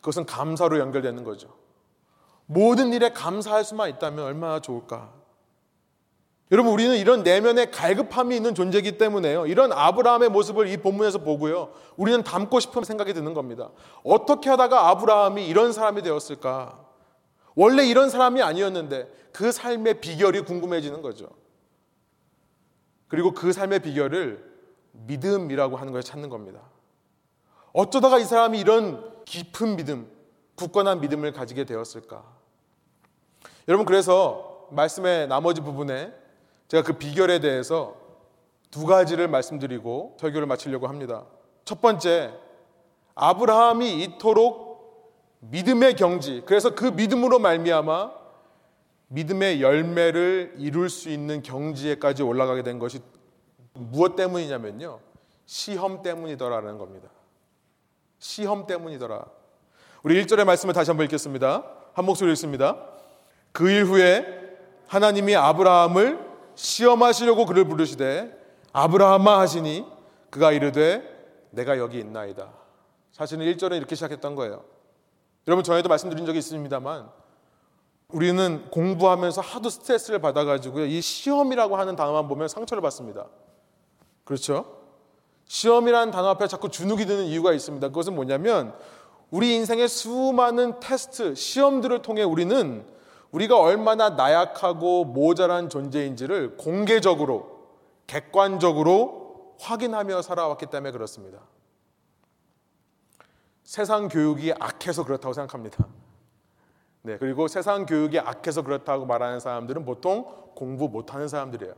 그것은 0.00 0.24
감사로 0.24 0.78
연결되는 0.78 1.24
거죠. 1.24 1.48
모든 2.46 2.92
일에 2.92 3.10
감사할 3.10 3.64
수만 3.64 3.90
있다면 3.90 4.24
얼마나 4.24 4.60
좋을까? 4.60 5.12
여러분 6.52 6.72
우리는 6.72 6.96
이런 6.96 7.22
내면의 7.22 7.70
갈급함이 7.70 8.34
있는 8.34 8.54
존재이기 8.56 8.98
때문에요. 8.98 9.46
이런 9.46 9.72
아브라함의 9.72 10.30
모습을 10.30 10.66
이 10.66 10.76
본문에서 10.78 11.18
보고요. 11.18 11.72
우리는 11.96 12.24
닮고 12.24 12.58
싶은 12.58 12.82
생각이 12.82 13.14
드는 13.14 13.34
겁니다. 13.34 13.70
어떻게 14.02 14.50
하다가 14.50 14.88
아브라함이 14.88 15.46
이런 15.46 15.72
사람이 15.72 16.02
되었을까? 16.02 16.84
원래 17.54 17.86
이런 17.86 18.10
사람이 18.10 18.42
아니었는데 18.42 19.08
그 19.32 19.52
삶의 19.52 20.00
비결이 20.00 20.40
궁금해지는 20.40 21.02
거죠. 21.02 21.28
그리고 23.06 23.32
그 23.32 23.52
삶의 23.52 23.80
비결을 23.80 24.50
믿음이라고 24.92 25.76
하는 25.76 25.92
것을 25.92 26.02
찾는 26.02 26.30
겁니다. 26.30 26.62
어쩌다가 27.72 28.18
이 28.18 28.24
사람이 28.24 28.58
이런 28.58 29.08
깊은 29.24 29.76
믿음, 29.76 30.10
굳건한 30.56 31.00
믿음을 31.00 31.32
가지게 31.32 31.64
되었을까? 31.64 32.24
여러분 33.68 33.86
그래서 33.86 34.66
말씀의 34.72 35.28
나머지 35.28 35.60
부분에 35.60 36.19
제가 36.70 36.84
그 36.84 36.92
비결에 36.92 37.40
대해서 37.40 37.96
두 38.70 38.86
가지를 38.86 39.26
말씀드리고 39.26 40.16
설교를 40.20 40.46
마치려고 40.46 40.86
합니다. 40.86 41.26
첫 41.64 41.80
번째, 41.80 42.32
아브라함이 43.16 44.04
이토록 44.04 45.10
믿음의 45.40 45.96
경지, 45.96 46.44
그래서 46.46 46.76
그 46.76 46.84
믿음으로 46.84 47.40
말미암아 47.40 48.12
믿음의 49.08 49.60
열매를 49.60 50.54
이룰 50.58 50.88
수 50.88 51.10
있는 51.10 51.42
경지에까지 51.42 52.22
올라가게 52.22 52.62
된 52.62 52.78
것이 52.78 53.00
무엇 53.72 54.14
때문이냐면요. 54.14 55.00
시험 55.46 56.02
때문이더라라는 56.02 56.78
겁니다. 56.78 57.08
시험 58.20 58.68
때문이더라. 58.68 59.24
우리 60.04 60.24
1절의 60.24 60.44
말씀을 60.44 60.72
다시 60.72 60.92
한번 60.92 61.06
읽겠습니다. 61.06 61.64
한 61.94 62.04
목소리 62.04 62.30
읽습니다. 62.30 62.76
그일 63.50 63.86
후에 63.86 64.24
하나님이 64.86 65.34
아브라함을 65.34 66.29
시험하시려고 66.60 67.46
그를 67.46 67.64
부르시되 67.64 68.38
아브라함아 68.72 69.40
하시니 69.40 69.86
그가 70.28 70.52
이르되 70.52 71.02
내가 71.50 71.78
여기 71.78 71.98
있나이다. 71.98 72.52
사실은 73.12 73.46
1절은 73.46 73.78
이렇게 73.78 73.94
시작했던 73.94 74.34
거예요. 74.34 74.64
여러분 75.48 75.64
전에도 75.64 75.88
말씀드린 75.88 76.26
적이 76.26 76.38
있습니다만 76.38 77.08
우리는 78.08 78.70
공부하면서 78.70 79.40
하도 79.40 79.70
스트레스를 79.70 80.18
받아가지고요. 80.18 80.84
이 80.84 81.00
시험이라고 81.00 81.76
하는 81.76 81.96
단어만 81.96 82.28
보면 82.28 82.48
상처를 82.48 82.82
받습니다. 82.82 83.26
그렇죠? 84.24 84.80
시험이라는 85.46 86.12
단어 86.12 86.28
앞에 86.28 86.46
자꾸 86.46 86.68
주눅이 86.68 87.06
드는 87.06 87.24
이유가 87.24 87.52
있습니다. 87.52 87.88
그것은 87.88 88.14
뭐냐면 88.14 88.74
우리 89.30 89.54
인생의 89.56 89.88
수많은 89.88 90.78
테스트, 90.80 91.34
시험들을 91.34 92.02
통해 92.02 92.22
우리는 92.22 92.84
우리가 93.32 93.58
얼마나 93.58 94.10
나약하고 94.10 95.04
모자란 95.04 95.68
존재인지를 95.68 96.56
공개적으로, 96.56 97.68
객관적으로 98.06 99.56
확인하며 99.60 100.22
살아왔기 100.22 100.66
때문에 100.66 100.90
그렇습니다. 100.90 101.40
세상 103.62 104.08
교육이 104.08 104.52
악해서 104.58 105.04
그렇다고 105.04 105.32
생각합니다. 105.32 105.86
네, 107.02 107.18
그리고 107.18 107.46
세상 107.46 107.86
교육이 107.86 108.18
악해서 108.18 108.62
그렇다고 108.62 109.06
말하는 109.06 109.38
사람들은 109.38 109.84
보통 109.84 110.26
공부 110.54 110.88
못하는 110.88 111.28
사람들이에요. 111.28 111.74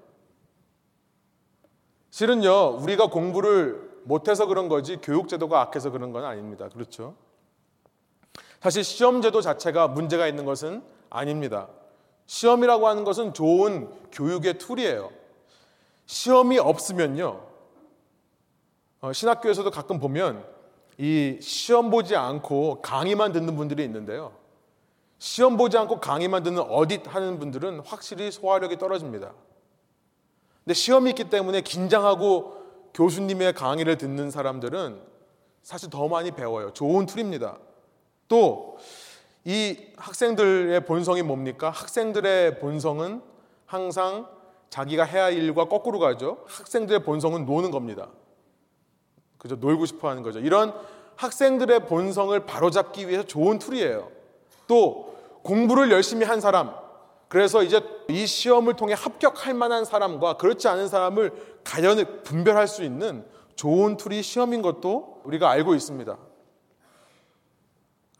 실은요, 2.10 2.78
우리가 2.80 3.08
공부를 3.08 3.90
못해서 4.04 4.46
그런 4.46 4.68
거지 4.68 4.96
교육제도가 4.96 5.60
악해서 5.60 5.90
그런 5.90 6.12
건 6.12 6.24
아닙니다. 6.24 6.68
그렇죠? 6.68 7.14
사실 8.60 8.84
시험제도 8.84 9.40
자체가 9.40 9.88
문제가 9.88 10.26
있는 10.26 10.44
것은 10.44 10.82
아닙니다. 11.12 11.68
시험이라고 12.26 12.88
하는 12.88 13.04
것은 13.04 13.34
좋은 13.34 13.90
교육의 14.10 14.58
tool이에요. 14.58 15.10
시험이 16.06 16.58
없으면요. 16.58 17.46
어, 19.00 19.12
신학교에서도 19.12 19.70
가끔 19.70 19.98
보면 19.98 20.44
이 20.98 21.38
시험 21.40 21.90
보지 21.90 22.16
않고 22.16 22.80
강의만 22.82 23.32
듣는 23.32 23.56
분들이 23.56 23.84
있는데요. 23.84 24.32
시험 25.18 25.56
보지 25.56 25.76
않고 25.76 26.00
강의만 26.00 26.42
듣는 26.42 26.62
어딧 26.62 27.02
하는 27.14 27.38
분들은 27.38 27.80
확실히 27.80 28.30
소화력이 28.30 28.78
떨어집니다. 28.78 29.32
근데 30.64 30.74
시험이 30.74 31.10
있기 31.10 31.30
때문에 31.30 31.60
긴장하고 31.60 32.62
교수님의 32.94 33.52
강의를 33.54 33.98
듣는 33.98 34.30
사람들은 34.30 35.00
사실 35.62 35.90
더 35.90 36.08
많이 36.08 36.30
배워요. 36.30 36.72
좋은 36.72 37.06
툴입니다. 37.06 37.58
또 38.28 38.78
이 39.44 39.76
학생들의 39.96 40.84
본성이 40.84 41.22
뭡니까? 41.22 41.70
학생들의 41.70 42.60
본성은 42.60 43.22
항상 43.66 44.28
자기가 44.70 45.04
해야 45.04 45.24
할 45.24 45.34
일과 45.34 45.66
거꾸로 45.68 45.98
가죠. 45.98 46.44
학생들의 46.46 47.02
본성은 47.02 47.44
노는 47.44 47.70
겁니다. 47.70 48.08
그죠? 49.38 49.56
놀고 49.56 49.86
싶어 49.86 50.08
하는 50.08 50.22
거죠. 50.22 50.38
이런 50.38 50.72
학생들의 51.16 51.86
본성을 51.86 52.38
바로잡기 52.46 53.08
위해서 53.08 53.26
좋은 53.26 53.58
tool이에요. 53.58 54.10
또 54.66 55.14
공부를 55.42 55.90
열심히 55.90 56.24
한 56.24 56.40
사람, 56.40 56.72
그래서 57.28 57.62
이제 57.62 57.82
이 58.08 58.26
시험을 58.26 58.74
통해 58.74 58.94
합격할 58.96 59.54
만한 59.54 59.84
사람과 59.84 60.34
그렇지 60.36 60.68
않은 60.68 60.88
사람을 60.88 61.32
가연 61.64 62.22
분별할 62.24 62.68
수 62.68 62.82
있는 62.84 63.24
좋은 63.56 63.96
tool이 63.96 64.22
시험인 64.22 64.62
것도 64.62 65.22
우리가 65.24 65.50
알고 65.50 65.74
있습니다. 65.74 66.16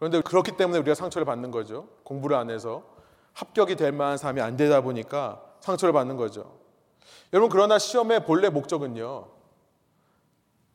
그런데 0.03 0.21
그렇기 0.21 0.57
때문에 0.57 0.81
우리가 0.81 0.97
상처를 0.97 1.25
받는 1.25 1.53
거죠. 1.53 1.87
공부를 2.03 2.37
안 2.37 2.51
해서 2.51 2.83
합격이 3.35 3.77
될 3.77 3.93
만한 3.93 4.17
사람이 4.17 4.41
안 4.41 4.57
되다 4.57 4.81
보니까 4.81 5.41
상처를 5.61 5.93
받는 5.93 6.17
거죠. 6.17 6.59
여러분 7.33 7.49
그러나 7.49 7.79
시험의 7.79 8.25
본래 8.25 8.49
목적은요. 8.49 9.29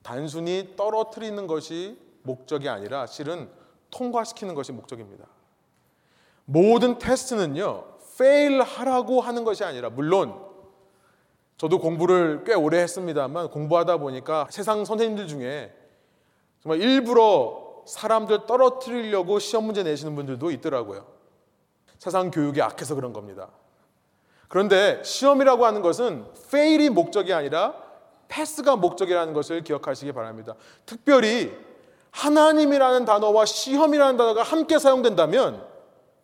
단순히 0.02 0.76
떨어뜨리는 0.78 1.46
것이 1.46 2.00
목적이 2.24 2.70
아니라 2.70 3.06
실은 3.06 3.50
통과시키는 3.92 4.56
것이 4.56 4.72
목적입니다. 4.72 5.26
모든 6.46 6.98
테스트는요. 6.98 7.84
fail 8.14 8.62
하라고 8.62 9.20
하는 9.20 9.44
것이 9.44 9.66
아니라 9.66 9.90
물론 9.90 10.42
저도 11.58 11.80
공부를 11.80 12.46
꽤 12.46 12.54
오래 12.54 12.80
했습니다만 12.80 13.50
공부하다 13.50 13.98
보니까 13.98 14.48
세상 14.52 14.86
선생님들 14.86 15.28
중에 15.28 15.76
정말 16.62 16.80
일부러 16.80 17.67
사람들 17.88 18.46
떨어뜨리려고 18.46 19.40
시험 19.40 19.66
문제 19.66 19.82
내시는 19.82 20.16
분들도 20.16 20.52
있더라고요. 20.52 21.06
세상 21.98 22.30
교육이 22.30 22.62
악해서 22.62 22.96
그런 22.96 23.14
겁니다. 23.14 23.50
그런데 24.50 25.02
시험이라고 25.04 25.66
하는 25.66 25.82
것은 25.82 26.26
fail이 26.48 26.90
목적이 26.90 27.34
아니라 27.34 27.76
패스가 28.28 28.76
목적이라는 28.76 29.34
것을 29.34 29.64
기억하시기 29.64 30.12
바랍니다. 30.12 30.56
특별히 30.86 31.52
하나님이라는 32.12 33.06
단어와 33.06 33.46
시험이라는 33.46 34.18
단어가 34.18 34.44
함께 34.44 34.80
사용된다면 34.80 35.66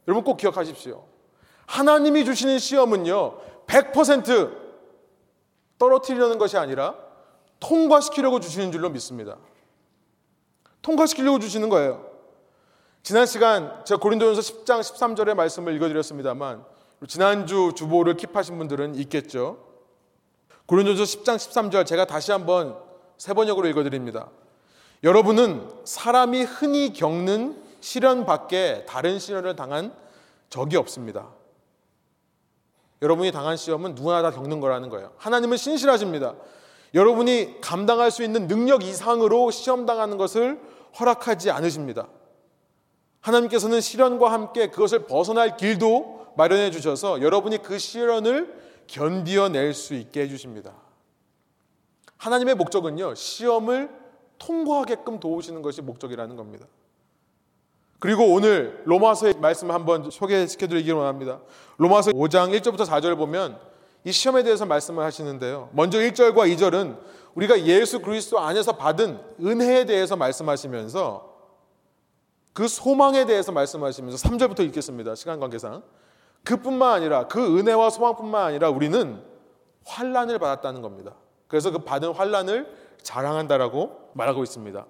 여러분 0.08 0.24
꼭 0.24 0.38
기억하십시오. 0.38 1.04
하나님이 1.66 2.26
주시는 2.26 2.60
시험은요, 2.60 3.38
100% 3.68 4.52
떨어뜨리려는 5.78 6.38
것이 6.38 6.58
아니라 6.58 6.96
통과시키려고 7.60 8.40
주시는 8.40 8.72
줄로 8.72 8.90
믿습니다. 8.90 9.38
통과시키려고 10.84 11.40
주시는 11.40 11.70
거예요. 11.70 12.06
지난 13.02 13.26
시간 13.26 13.84
제가 13.86 14.00
고린도전서 14.00 14.42
10장 14.42 14.82
13절의 14.82 15.34
말씀을 15.34 15.76
읽어드렸습니다만 15.76 16.64
지난주 17.08 17.72
주보를 17.76 18.16
킵하신 18.16 18.58
분들은 18.58 18.96
있겠죠. 18.96 19.58
고린도전서 20.68 21.20
10장 21.20 21.36
13절 21.38 21.86
제가 21.86 22.06
다시 22.06 22.32
한번 22.32 22.78
세 23.18 23.34
번역으로 23.34 23.68
읽어드립니다. 23.70 24.30
여러분은 25.04 25.70
사람이 25.84 26.44
흔히 26.44 26.94
겪는 26.94 27.62
시련 27.82 28.26
밖에 28.26 28.86
다른 28.88 29.20
시련을 29.20 29.56
당한 29.56 29.94
적이 30.50 30.78
없습니다. 30.78 31.30
여러분이 33.02 33.32
당한 33.34 33.58
시험은 33.58 33.96
누구나 33.96 34.22
다 34.22 34.32
겪는 34.32 34.62
거라는 34.62 34.88
거예요. 34.90 35.12
하나님은 35.18 35.58
신실하십니다. 35.58 36.36
여러분이 36.94 37.60
감당할 37.60 38.12
수 38.12 38.24
있는 38.24 38.48
능력 38.48 38.84
이상으로 38.84 39.52
시험 39.52 39.86
당하는 39.86 40.18
것을 40.18 40.60
허락하지 41.00 41.52
않으십니다. 41.52 42.08
하나님께서는 43.22 43.82
시련과 43.82 44.32
함께 44.32 44.68
그것을 44.68 45.06
벗어날 45.06 45.58
길도 45.58 46.34
마련해 46.36 46.72
주셔서 46.72 47.22
여러분이 47.22 47.62
그 47.62 47.80
시련을 47.80 48.54
견디어낼 48.88 49.74
수 49.74 49.94
있게 49.94 50.22
해주십니다. 50.22 50.74
하나님의 52.18 52.56
목적은요, 52.56 53.16
시험을 53.16 53.90
통과하게끔 54.38 55.20
도우시는 55.20 55.62
것이 55.62 55.82
목적이라는 55.82 56.36
겁니다. 56.36 56.66
그리고 58.00 58.34
오늘 58.34 58.82
로마서의 58.84 59.36
말씀을 59.36 59.74
한번 59.74 60.12
소개시켜 60.12 60.68
드리기 60.68 60.92
원합니다. 60.92 61.40
로마서 61.78 62.12
5장 62.12 62.58
1절부터 62.60 62.86
4절 62.86 63.18
보면 63.18 63.58
이 64.04 64.12
시험에 64.12 64.44
대해서 64.44 64.66
말씀을 64.66 65.06
하시는데요. 65.06 65.70
먼저 65.72 66.00
1절과 66.00 66.54
2절은 66.54 66.98
우리가 67.36 67.62
예수 67.64 68.00
그리스도 68.00 68.40
안에서 68.40 68.74
받은 68.74 69.20
은혜에 69.42 69.86
대해서 69.86 70.16
말씀하시면서 70.16 71.34
그 72.54 72.68
소망에 72.68 73.26
대해서 73.26 73.52
말씀하시면서 73.52 74.30
3절부터 74.30 74.60
읽겠습니다. 74.68 75.16
시간 75.16 75.40
관계상. 75.40 75.84
그뿐만 76.44 76.94
아니라 76.94 77.28
그 77.28 77.58
은혜와 77.58 77.90
소망뿐만 77.90 78.44
아니라 78.44 78.70
우리는 78.70 79.24
환란을 79.86 80.38
받았다는 80.40 80.82
겁니다. 80.82 81.16
그래서 81.48 81.72
그 81.72 81.80
받은 81.80 82.14
환란을 82.14 82.68
자랑한다라고 83.02 84.12
말하고 84.14 84.44
있습니다. 84.44 84.86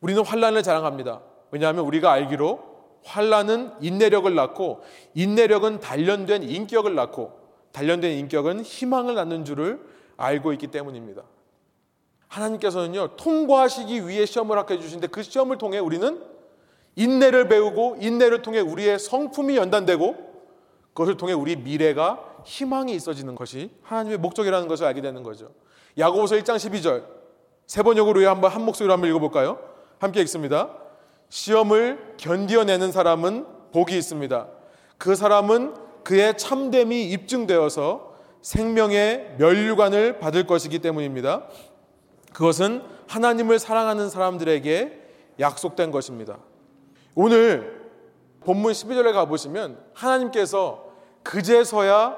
우리는 0.00 0.24
환란을 0.24 0.62
자랑합니다. 0.62 1.20
왜냐하면 1.50 1.84
우리가 1.84 2.10
알기로 2.12 2.70
환란은 3.04 3.72
인내력을 3.80 4.32
낳고 4.34 4.82
인내력은 5.14 5.80
단련된 5.80 6.42
인격을 6.42 6.94
낳고 6.94 7.38
단련된 7.72 8.18
인격은 8.18 8.62
희망을 8.62 9.14
낳는 9.14 9.44
줄을 9.44 9.80
알고 10.16 10.52
있기 10.52 10.68
때문입니다. 10.68 11.22
하나님께서는요 12.30 13.16
통과하시기 13.16 14.06
위해 14.06 14.24
시험을 14.24 14.56
하게 14.56 14.74
해주신데 14.74 15.08
그 15.08 15.22
시험을 15.22 15.58
통해 15.58 15.78
우리는 15.78 16.22
인내를 16.96 17.48
배우고 17.48 17.98
인내를 18.00 18.42
통해 18.42 18.60
우리의 18.60 18.98
성품이 18.98 19.56
연단되고 19.56 20.30
그것을 20.94 21.16
통해 21.16 21.32
우리 21.32 21.56
미래가 21.56 22.24
희망이 22.44 22.94
있어지는 22.94 23.34
것이 23.34 23.70
하나님의 23.82 24.18
목적이라는 24.18 24.68
것을 24.68 24.86
알게 24.86 25.00
되는 25.00 25.22
거죠. 25.22 25.50
야고보서 25.98 26.36
1장 26.36 26.56
12절 26.56 27.04
세 27.66 27.82
번역으로 27.82 28.28
한번 28.28 28.50
한 28.50 28.64
목소리로 28.64 28.92
한번 28.92 29.10
읽어볼까요? 29.10 29.58
함께 29.98 30.20
읽습니다. 30.22 30.70
시험을 31.28 32.14
견디어내는 32.16 32.92
사람은 32.92 33.46
복이 33.72 33.96
있습니다. 33.96 34.48
그 34.98 35.14
사람은 35.14 35.74
그의 36.02 36.36
참됨이 36.36 37.10
입증되어서 37.10 38.14
생명의 38.42 39.36
멸류관을 39.38 40.18
받을 40.18 40.46
것이기 40.46 40.78
때문입니다. 40.80 41.46
그것은 42.32 42.82
하나님을 43.08 43.58
사랑하는 43.58 44.08
사람들에게 44.08 45.00
약속된 45.40 45.90
것입니다. 45.90 46.38
오늘 47.14 47.90
본문 48.40 48.72
12절에 48.72 49.12
가보시면 49.12 49.78
하나님께서 49.94 50.84
그제서야 51.22 52.16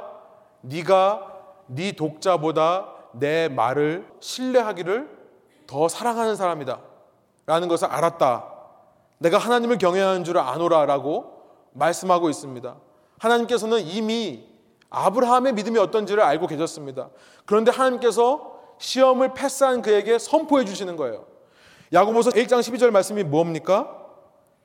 네가 0.63 1.33
네 1.67 1.93
독자보다 1.93 2.89
내 3.13 3.49
말을 3.49 4.07
신뢰하기를 4.21 5.09
더 5.67 5.89
사랑하는 5.89 6.37
사람이다 6.37 6.81
라는 7.47 7.69
것을 7.69 7.89
알았다. 7.89 8.49
내가 9.19 9.39
하나님을 9.39 9.79
경외하는 9.79 10.25
줄 10.25 10.39
아노라라고 10.39 11.43
말씀하고 11.73 12.29
있습니다. 12.29 12.77
하나님께서는 13.19 13.81
이미 13.81 14.49
아브라함의 14.91 15.55
믿음이 15.55 15.79
어떤지를 15.79 16.23
알고 16.23 16.47
계셨습니다. 16.47 17.09
그런데 17.47 17.71
하나님께서 17.71 18.52
시험을 18.83 19.33
패스한 19.33 19.81
그에게 19.81 20.19
선포해 20.19 20.65
주시는 20.65 20.97
거예요. 20.97 21.25
야고보서 21.93 22.31
1장 22.31 22.59
12절 22.61 22.91
말씀이 22.91 23.23
뭡니까? 23.23 23.97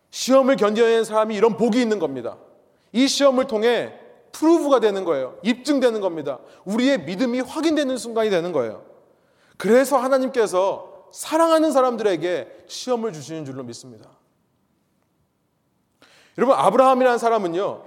시험을 0.09 0.55
견뎌낸 0.55 1.03
사람이 1.03 1.35
이런 1.35 1.55
복이 1.55 1.79
있는 1.79 1.99
겁니다. 1.99 2.37
이 2.91 3.07
시험을 3.07 3.45
통해 3.45 3.93
프루브가 4.31 4.79
되는 4.79 5.05
거예요. 5.05 5.37
입증되는 5.43 6.01
겁니다. 6.01 6.39
우리의 6.65 7.03
믿음이 7.03 7.41
확인되는 7.41 7.95
순간이 7.97 8.31
되는 8.31 8.51
거예요. 8.51 8.83
그래서 9.57 9.97
하나님께서 9.97 11.09
사랑하는 11.11 11.71
사람들에게 11.71 12.65
시험을 12.65 13.13
주시는 13.13 13.45
줄로 13.45 13.63
믿습니다. 13.63 14.09
여러분, 16.39 16.55
아브라함이라는 16.57 17.19
사람은요, 17.19 17.83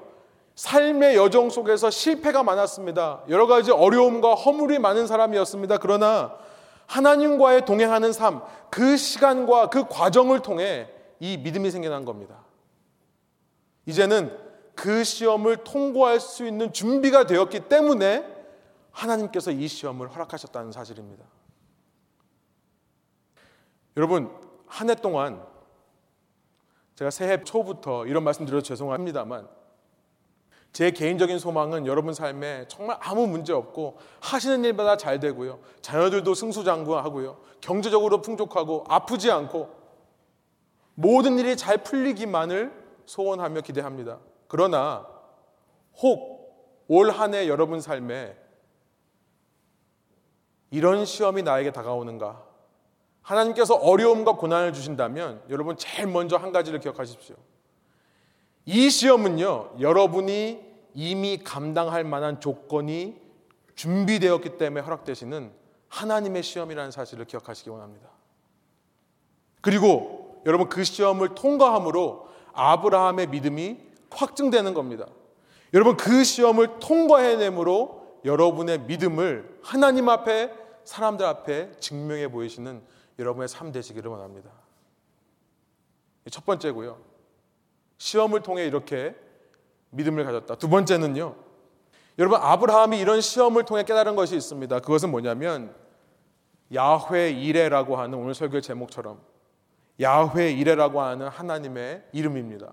삶의 0.61 1.17
여정 1.17 1.49
속에서 1.49 1.89
실패가 1.89 2.43
많았습니다. 2.43 3.23
여러 3.31 3.47
가지 3.47 3.71
어려움과 3.71 4.35
허물이 4.35 4.79
많은 4.79 5.07
사람이었습니다. 5.07 5.79
그러나 5.79 6.37
하나님과의 6.85 7.65
동행하는 7.65 8.13
삶, 8.13 8.43
그 8.69 8.99
시간과 8.99 9.71
그 9.71 9.89
과정을 9.89 10.41
통해 10.41 10.91
이 11.19 11.39
믿음이 11.39 11.71
생겨난 11.71 12.05
겁니다. 12.05 12.45
이제는 13.87 14.37
그 14.75 15.03
시험을 15.03 15.65
통과할 15.65 16.21
수 16.21 16.47
있는 16.47 16.75
준비가 16.75 17.25
되었기 17.25 17.61
때문에 17.61 18.27
하나님께서 18.91 19.53
이 19.53 19.67
시험을 19.67 20.11
허락하셨다는 20.11 20.73
사실입니다. 20.73 21.25
여러분, 23.97 24.31
한 24.67 24.91
해 24.91 24.95
동안 24.95 25.43
제가 26.97 27.11
새해 27.11 27.43
초부터 27.45 28.05
이런 28.05 28.25
말씀 28.25 28.45
드려서 28.45 28.63
죄송합니다만 28.63 29.60
제 30.73 30.91
개인적인 30.91 31.39
소망은 31.39 31.87
여러분 31.87 32.14
삶에 32.14 32.66
정말 32.68 32.97
아무 33.01 33.27
문제 33.27 33.53
없고 33.53 33.99
하시는 34.21 34.64
일마다 34.64 34.97
잘 34.97 35.18
되고요. 35.18 35.59
자녀들도 35.83 36.33
승수장구하고요. 36.35 37.39
경제적으로 37.61 38.21
풍족하고 38.23 38.85
아프지 38.89 39.31
않고 39.31 39.68
모든 40.95 41.39
일이 41.39 41.57
잘 41.57 41.79
풀리기만을 41.79 42.73
소원하며 43.07 43.62
기대합니다. 43.62 44.18
그러나 44.49 45.07
혹 46.03 46.41
올 46.93 47.09
한 47.12 47.35
해 47.35 47.47
여러분 47.49 47.81
삶에 47.81 48.37
이런 50.71 51.05
시험이 51.05 51.45
나에게 51.45 51.71
다가오는가? 51.71 52.43
하나님께서 53.23 53.77
어려움과 53.77 54.33
고난을 54.33 54.73
주신다면 54.73 55.41
여러분 55.51 55.77
제일 55.77 56.09
먼저 56.09 56.37
한 56.37 56.51
가지를 56.51 56.81
기억하십시오. 56.81 57.37
이 58.67 58.91
시험은요, 58.91 59.77
여러분이 59.81 60.61
이미 60.95 61.39
감당할 61.43 62.05
만한 62.05 62.41
조건이 62.41 63.17
준비되었기 63.75 64.59
때문에 64.59 64.83
허락되시는 64.83 65.53
하나님의 65.89 66.43
시험이라는 66.43 66.91
사실을 66.91 67.25
기억하시기 67.25 67.71
원합니다. 67.71 68.09
그리고 69.61 70.43
여러분 70.47 70.69
그 70.69 70.85
시험을 70.85 71.35
통과함으로 71.35 72.29
아브라함의 72.53 73.29
믿음이 73.29 73.79
확증되는 74.11 74.75
겁니다. 74.75 75.07
여러분 75.73 75.97
그 75.97 76.25
시험을 76.25 76.79
통과해내므로 76.81 78.21
여러분의 78.25 78.81
믿음을 78.81 79.59
하나님 79.63 80.09
앞에 80.09 80.53
사람들 80.85 81.25
앞에 81.25 81.73
증명해 81.79 82.29
보이시는 82.29 82.83
여러분의 83.19 83.49
삶 83.49 83.71
되시기를 83.73 84.11
원합니다. 84.11 84.51
첫 86.31 86.45
번째고요. 86.45 87.10
시험을 88.01 88.41
통해 88.41 88.65
이렇게 88.67 89.15
믿음을 89.91 90.25
가졌다. 90.25 90.55
두 90.57 90.69
번째는요. 90.71 91.35
여러분 92.19 92.41
아브라함이 92.41 92.99
이런 92.99 93.21
시험을 93.21 93.65
통해 93.65 93.85
깨달은 93.85 94.17
것이 94.17 94.35
있습니다. 94.37 94.81
그것은 94.81 95.11
뭐냐면 95.11 95.75
야훼 96.75 97.31
이레라고 97.31 97.97
하는 97.97 98.19
오늘 98.19 98.35
설교의 98.35 98.63
제목처럼 98.63 99.21
야훼 100.01 100.51
이레라고 100.53 101.03
하는 101.03 101.29
하나님의 101.29 102.03
이름입니다. 102.13 102.73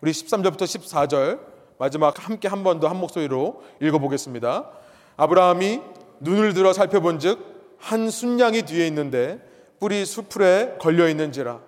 우리 0.00 0.12
13절부터 0.12 0.58
14절 0.62 1.40
마지막 1.78 2.24
함께 2.24 2.46
한 2.46 2.62
번 2.62 2.78
더 2.78 2.88
한 2.88 2.96
목소리로 2.98 3.62
읽어보겠습니다. 3.82 4.70
아브라함이 5.16 5.80
눈을 6.20 6.54
들어 6.54 6.72
살펴본즉 6.72 7.76
한 7.78 8.10
순양이 8.10 8.62
뒤에 8.62 8.86
있는데 8.86 9.40
뿔이 9.80 10.04
수풀에 10.04 10.76
걸려 10.80 11.08
있는지라 11.08 11.60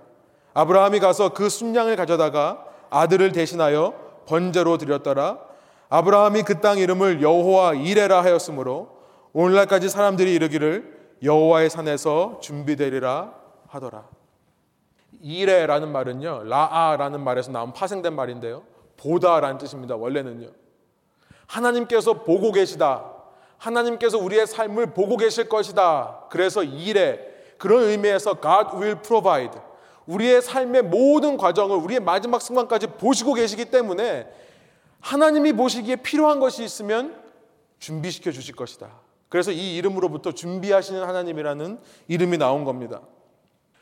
아브라함이 0.55 1.01
가서 1.01 1.31
그 1.31 1.49
순양을 1.49 1.97
가져다가 1.97 2.67
아들을 2.91 3.33
대신하여 3.33 3.95
번제로 4.27 4.79
드렸더라 4.79 5.39
아브라함이 5.89 6.43
그 6.43 6.61
땅 6.61 6.79
이름을 6.79 7.23
여호와 7.23 7.75
이레라 7.75 8.23
하였으므로 8.23 9.01
오늘날까지 9.33 9.89
사람들이 9.89 10.35
이르기를 10.35 10.99
여호와의 11.23 11.71
산에서 11.71 12.39
준비되리라 12.41 13.33
하더라. 13.69 14.05
이레라는 15.23 15.91
말은요, 15.93 16.45
라아라는 16.45 17.21
말에서 17.23 17.53
나온 17.53 17.73
파생된 17.73 18.15
말인데요. 18.15 18.63
보다라는 18.97 19.59
뜻입니다. 19.59 19.97
원래는요. 19.97 20.49
하나님께서 21.47 22.25
보고 22.25 22.53
계시다. 22.53 23.05
하나님께서 23.59 24.17
우리의 24.19 24.47
삶을 24.47 24.95
보고 24.95 25.17
계실 25.17 25.49
것이다. 25.49 26.27
그래서 26.31 26.63
이레 26.63 27.21
그런 27.59 27.83
의미에서 27.83 28.41
God 28.41 28.77
will 28.77 29.03
provide 29.03 29.61
우리의 30.07 30.43
삶의 30.43 30.83
모든 30.83 31.37
과정을 31.37 31.77
우리의 31.77 32.01
마지막 32.01 32.43
순간까지 32.43 32.89
보시고 32.99 33.35
계시기 33.35 33.67
때문에 33.67 34.27
하나님이 35.01 35.53
보시기에 35.53 35.97
필요한 35.97 36.41
것이 36.41 36.65
있으면 36.65 37.17
준비시켜 37.79 38.33
주실 38.33 38.55
것이다. 38.55 38.91
그래서 39.29 39.53
이 39.53 39.77
이름으로부터 39.77 40.33
준비하시는 40.33 41.03
하나님이라는 41.03 41.79
이름이 42.09 42.39
나온 42.39 42.65
겁니다. 42.65 43.01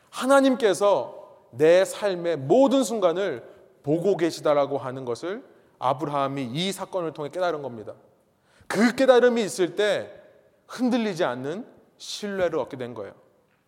하나님께서 0.09 1.19
내 1.51 1.83
삶의 1.83 2.37
모든 2.37 2.83
순간을 2.83 3.43
보고 3.83 4.15
계시다라고 4.17 4.77
하는 4.77 5.05
것을 5.05 5.43
아브라함이 5.79 6.49
이 6.53 6.71
사건을 6.71 7.13
통해 7.13 7.29
깨달은 7.29 7.61
겁니다. 7.61 7.93
그 8.67 8.95
깨달음이 8.95 9.41
있을 9.43 9.75
때 9.75 10.11
흔들리지 10.67 11.23
않는 11.23 11.65
신뢰를 11.97 12.59
얻게 12.59 12.77
된 12.77 12.93
거예요. 12.93 13.13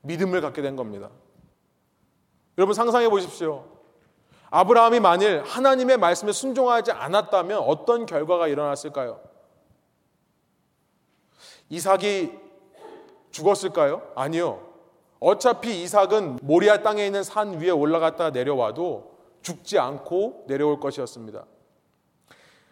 믿음을 0.02 0.42
갖게 0.42 0.62
된 0.62 0.76
겁니다. 0.76 1.10
여러분 2.58 2.74
상상해 2.74 3.10
보십시오. 3.10 3.66
아브라함이 4.50 5.00
만일 5.00 5.42
하나님의 5.44 5.98
말씀에 5.98 6.32
순종하지 6.34 6.92
않았다면 6.92 7.60
어떤 7.60 8.06
결과가 8.06 8.48
일어났을까요? 8.48 9.22
이삭이 11.70 12.38
죽었을까요? 13.32 14.12
아니요. 14.16 14.68
어차피 15.22 15.82
이삭은 15.84 16.40
모리아 16.42 16.82
땅에 16.82 17.06
있는 17.06 17.24
산 17.24 17.62
위에 17.62 17.70
올라갔다 17.70 18.32
내려와도 18.32 19.12
죽지 19.42 19.80
않고 19.80 20.46
내려올 20.48 20.80
것이었습니다. 20.80 21.46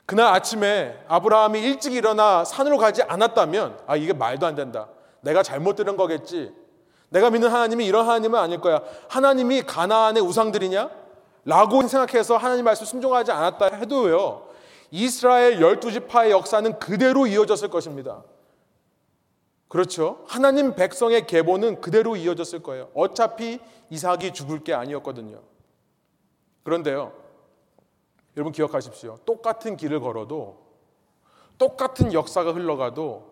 그날 0.06 0.34
아침에 0.34 1.02
아브라함이 1.08 1.62
일찍 1.62 1.94
일어나 1.94 2.44
산으로 2.44 2.78
가지 2.78 3.04
않았다면 3.04 3.84
아 3.88 3.96
이게 3.96 4.12
말도 4.12 4.46
안 4.46 4.56
된다. 4.56 4.90
내가 5.22 5.44
잘못 5.44 5.76
들은 5.76 5.96
거겠지. 5.96 6.52
내가 7.10 7.30
믿는 7.30 7.50
하나님이 7.50 7.86
이런 7.86 8.06
하나님은 8.06 8.40
아닐 8.40 8.62
거야. 8.62 8.82
하나님이 9.08 9.64
가나안의 9.64 10.22
우상들이냐? 10.24 10.90
라고 11.46 11.82
생각해서 11.88 12.38
하나님 12.38 12.66
말씀 12.66 12.86
순종하지 12.86 13.32
않았다 13.32 13.76
해도요. 13.78 14.48
이스라엘 14.92 15.62
열두 15.62 15.92
지파의 15.92 16.32
역사는 16.32 16.80
그대로 16.80 17.28
이어졌을 17.28 17.70
것입니다. 17.70 18.24
그렇죠. 19.68 20.24
하나님 20.28 20.76
백성의 20.76 21.28
계보는 21.28 21.82
그대로 21.82 22.16
이어졌을 22.16 22.62
거예요. 22.62 22.90
어차피 22.94 23.60
이삭이 23.90 24.34
죽을 24.34 24.64
게 24.64 24.74
아니었거든요. 24.74 25.42
그런데요. 26.64 27.14
여러분 28.36 28.52
기억하십시오. 28.52 29.18
똑같은 29.26 29.78
길을 29.78 30.00
걸어도 30.00 30.70
똑같은 31.58 32.14
역사가 32.14 32.54
흘러가도 32.54 33.29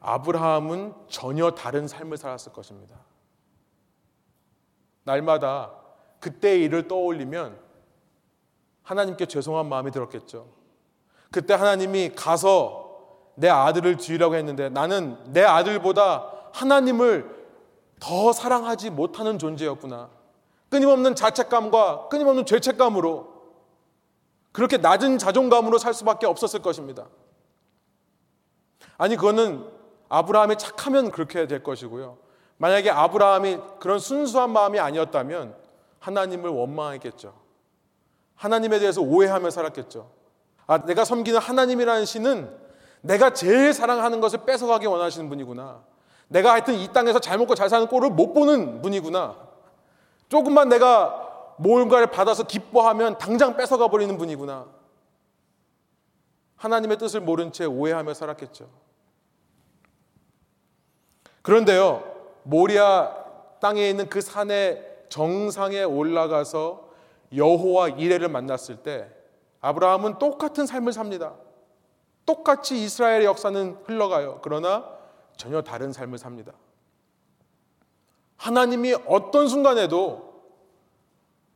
아브라함은 0.00 0.94
전혀 1.08 1.50
다른 1.50 1.88
삶을 1.88 2.16
살았을 2.16 2.52
것입니다. 2.52 2.96
날마다 5.04 5.72
그때의 6.20 6.64
일을 6.64 6.88
떠올리면 6.88 7.58
하나님께 8.82 9.26
죄송한 9.26 9.68
마음이 9.68 9.90
들었겠죠. 9.90 10.48
그때 11.30 11.54
하나님이 11.54 12.14
가서 12.14 12.86
내 13.34 13.48
아들을 13.48 13.98
주이라고 13.98 14.34
했는데 14.36 14.68
나는 14.68 15.18
내 15.32 15.42
아들보다 15.42 16.32
하나님을 16.52 17.36
더 18.00 18.32
사랑하지 18.32 18.90
못하는 18.90 19.38
존재였구나. 19.38 20.10
끊임없는 20.68 21.14
자책감과 21.14 22.08
끊임없는 22.08 22.46
죄책감으로 22.46 23.36
그렇게 24.52 24.78
낮은 24.78 25.18
자존감으로 25.18 25.78
살 25.78 25.92
수밖에 25.92 26.26
없었을 26.26 26.62
것입니다. 26.62 27.08
아니, 28.96 29.16
그거는 29.16 29.68
아브라함이 30.08 30.56
착하면 30.56 31.10
그렇게 31.10 31.46
될 31.46 31.62
것이고요. 31.62 32.18
만약에 32.58 32.90
아브라함이 32.90 33.58
그런 33.80 33.98
순수한 33.98 34.50
마음이 34.50 34.78
아니었다면 34.78 35.54
하나님을 35.98 36.50
원망했겠죠. 36.50 37.34
하나님에 38.34 38.78
대해서 38.78 39.00
오해하며 39.00 39.50
살았겠죠. 39.50 40.10
아, 40.66 40.78
내가 40.84 41.04
섬기는 41.04 41.38
하나님이라는 41.38 42.04
신은 42.04 42.66
내가 43.02 43.32
제일 43.32 43.72
사랑하는 43.72 44.20
것을 44.20 44.44
뺏어가기 44.44 44.86
원하시는 44.86 45.28
분이구나. 45.28 45.82
내가 46.28 46.52
하여튼 46.52 46.74
이 46.74 46.88
땅에서 46.92 47.20
잘 47.20 47.38
먹고 47.38 47.54
잘 47.54 47.68
사는 47.68 47.86
꼴을 47.86 48.10
못 48.10 48.32
보는 48.34 48.82
분이구나. 48.82 49.36
조금만 50.28 50.68
내가 50.68 51.54
뭔가를 51.58 52.08
받아서 52.08 52.42
기뻐하면 52.42 53.18
당장 53.18 53.56
뺏어가 53.56 53.88
버리는 53.88 54.16
분이구나. 54.18 54.66
하나님의 56.56 56.98
뜻을 56.98 57.20
모른 57.20 57.52
채 57.52 57.64
오해하며 57.64 58.14
살았겠죠. 58.14 58.68
그런데요, 61.46 62.02
모리아 62.42 63.14
땅에 63.60 63.88
있는 63.88 64.08
그 64.08 64.20
산의 64.20 64.84
정상에 65.08 65.84
올라가서 65.84 66.90
여호와 67.36 67.90
이레를 67.90 68.28
만났을 68.28 68.78
때 68.78 69.08
아브라함은 69.60 70.18
똑같은 70.18 70.66
삶을 70.66 70.92
삽니다. 70.92 71.34
똑같이 72.24 72.82
이스라엘의 72.82 73.26
역사는 73.26 73.78
흘러가요. 73.84 74.40
그러나 74.42 74.86
전혀 75.36 75.62
다른 75.62 75.92
삶을 75.92 76.18
삽니다. 76.18 76.50
하나님이 78.38 78.96
어떤 79.06 79.46
순간에도 79.46 80.42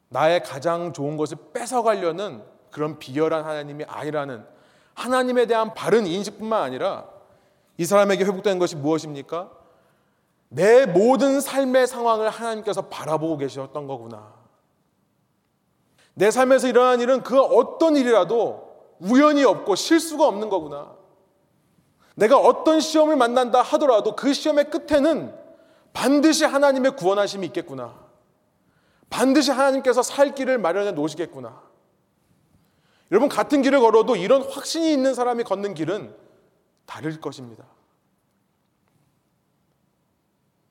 나의 0.08 0.44
가장 0.44 0.92
좋은 0.92 1.16
것을 1.16 1.36
뺏어가려는 1.52 2.44
그런 2.70 3.00
비열한 3.00 3.44
하나님이 3.44 3.82
아니라는 3.88 4.46
하나님에 4.94 5.46
대한 5.46 5.74
바른 5.74 6.06
인식뿐만 6.06 6.62
아니라 6.62 7.08
이 7.76 7.84
사람에게 7.84 8.24
회복된 8.24 8.60
것이 8.60 8.76
무엇입니까? 8.76 9.58
내 10.50 10.84
모든 10.84 11.40
삶의 11.40 11.86
상황을 11.86 12.28
하나님께서 12.28 12.88
바라보고 12.88 13.38
계셨던 13.38 13.86
거구나. 13.86 14.34
내 16.14 16.30
삶에서 16.30 16.68
일어난 16.68 17.00
일은 17.00 17.22
그 17.22 17.40
어떤 17.40 17.96
일이라도 17.96 18.68
우연이 18.98 19.44
없고 19.44 19.76
실수가 19.76 20.26
없는 20.26 20.48
거구나. 20.50 20.92
내가 22.16 22.36
어떤 22.36 22.80
시험을 22.80 23.16
만난다 23.16 23.62
하더라도 23.62 24.16
그 24.16 24.32
시험의 24.34 24.70
끝에는 24.70 25.34
반드시 25.92 26.44
하나님의 26.44 26.96
구원하심이 26.96 27.46
있겠구나. 27.46 27.94
반드시 29.08 29.52
하나님께서 29.52 30.02
살 30.02 30.34
길을 30.34 30.58
마련해 30.58 30.92
놓으시겠구나. 30.92 31.62
여러분, 33.12 33.28
같은 33.28 33.62
길을 33.62 33.80
걸어도 33.80 34.16
이런 34.16 34.42
확신이 34.42 34.92
있는 34.92 35.14
사람이 35.14 35.44
걷는 35.44 35.74
길은 35.74 36.14
다를 36.86 37.20
것입니다. 37.20 37.64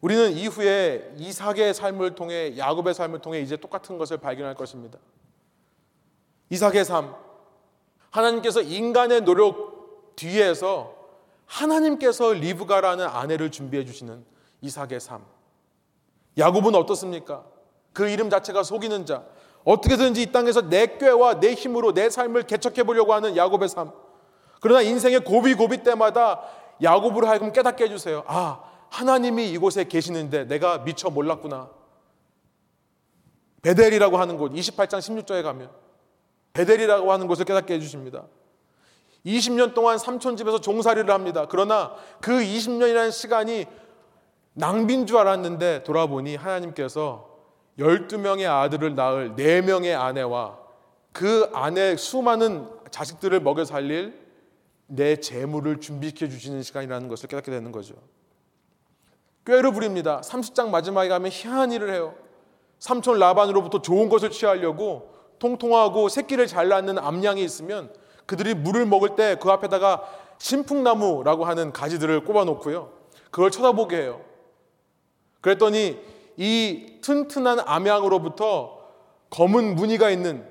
우리는 0.02 0.32
이후에 0.32 1.14
이삭의 1.18 1.74
삶을 1.74 2.16
통해 2.16 2.58
야곱의 2.58 2.94
삶을 2.94 3.20
통해 3.20 3.42
이제 3.42 3.58
똑같은 3.58 3.98
것을 3.98 4.18
발견할 4.18 4.56
것입니다. 4.56 4.98
이삭의 6.50 6.86
삶, 6.86 7.14
하나님께서 8.10 8.62
인간의 8.62 9.22
노력 9.22 10.16
뒤에서 10.16 10.96
하나님께서 11.46 12.34
리브가라는 12.34 13.06
아내를 13.06 13.52
준비해 13.52 13.84
주시는 13.84 14.24
이삭의 14.62 15.00
삶. 15.00 15.24
야곱은 16.38 16.76
어떻습니까? 16.76 17.44
그 17.94 18.08
이름 18.08 18.30
자체가 18.30 18.64
속이는 18.64 19.06
자. 19.06 19.24
어떻게든지 19.66 20.22
이 20.22 20.32
땅에서 20.32 20.70
내 20.70 20.98
꾀와 20.98 21.40
내 21.40 21.54
힘으로 21.54 21.94
내 21.94 22.10
삶을 22.10 22.44
개척해 22.44 22.84
보려고 22.84 23.14
하는 23.14 23.36
야곱의 23.36 23.68
삶. 23.68 23.92
그러나 24.62 24.82
인생의 24.82 25.22
고비고비 25.22 25.84
때마다 25.84 26.42
야곱으로 26.82 27.28
하여금 27.28 27.52
깨닫게 27.52 27.86
해주세요. 27.86 28.24
아, 28.28 28.62
하나님이 28.90 29.50
이곳에 29.52 29.84
계시는데 29.86 30.46
내가 30.46 30.80
미처 30.80 31.10
몰랐구나. 31.10 31.70
베델이라고 33.62 34.18
하는 34.18 34.38
곳, 34.38 34.52
28장 34.54 35.00
16절에 35.00 35.44
가면 35.44 35.70
베델이라고 36.54 37.12
하는 37.12 37.28
곳을 37.28 37.46
깨닫게 37.46 37.74
해주십니다. 37.76 38.26
20년 39.26 39.74
동안 39.74 39.98
삼촌 39.98 40.38
집에서 40.38 40.62
종살이를 40.62 41.14
합니다. 41.14 41.46
그러나 41.50 41.94
그 42.22 42.32
20년이라는 42.32 43.12
시간이 43.12 43.66
낭비인 44.54 45.06
줄 45.06 45.18
알았는데 45.18 45.84
돌아보니 45.84 46.36
하나님께서 46.36 47.30
12명의 47.78 48.50
아들을 48.50 48.96
낳을 48.96 49.36
4명의 49.36 49.98
아내와 49.98 50.58
그 51.12 51.50
아내 51.54 51.96
수많은 51.96 52.68
자식들을 52.92 53.40
먹여 53.42 53.66
살릴 53.66 54.18
내 54.88 55.18
재물을 55.18 55.80
준비시켜 55.80 56.28
주시는 56.28 56.64
시간이라는 56.64 57.08
것을 57.08 57.30
깨닫게 57.30 57.52
되는 57.52 57.72
거죠. 57.72 57.96
꾀를 59.46 59.72
부립니다. 59.72 60.22
30장 60.22 60.70
마지막에 60.70 61.10
가면 61.10 61.32
희한한 61.32 61.72
일을 61.72 61.94
해요. 61.94 62.16
삼촌 62.80 63.20
라반으로부터 63.20 63.82
좋은 63.82 64.10
것을 64.10 64.30
취하려고 64.30 65.14
통통하고 65.40 66.10
새끼를 66.10 66.48
잘 66.48 66.68
낳는 66.70 66.98
암양이 66.98 67.44
있으면 67.44 67.92
그들이 68.26 68.54
물을 68.54 68.86
먹을 68.86 69.16
때 69.16 69.36
그 69.40 69.50
앞에다가 69.50 70.04
신풍나무라고 70.38 71.46
하는 71.46 71.74
가지들을 71.74 72.24
꼽아 72.24 72.46
놓고요. 72.46 72.92
그걸 73.32 73.52
쳐다보게 73.52 73.98
해요. 73.98 74.22
그랬더니 75.42 76.00
이 76.38 77.00
튼튼한 77.02 77.60
암양으로부터 77.66 78.80
검은 79.30 79.76
무늬가 79.76 80.10
있는 80.10 80.48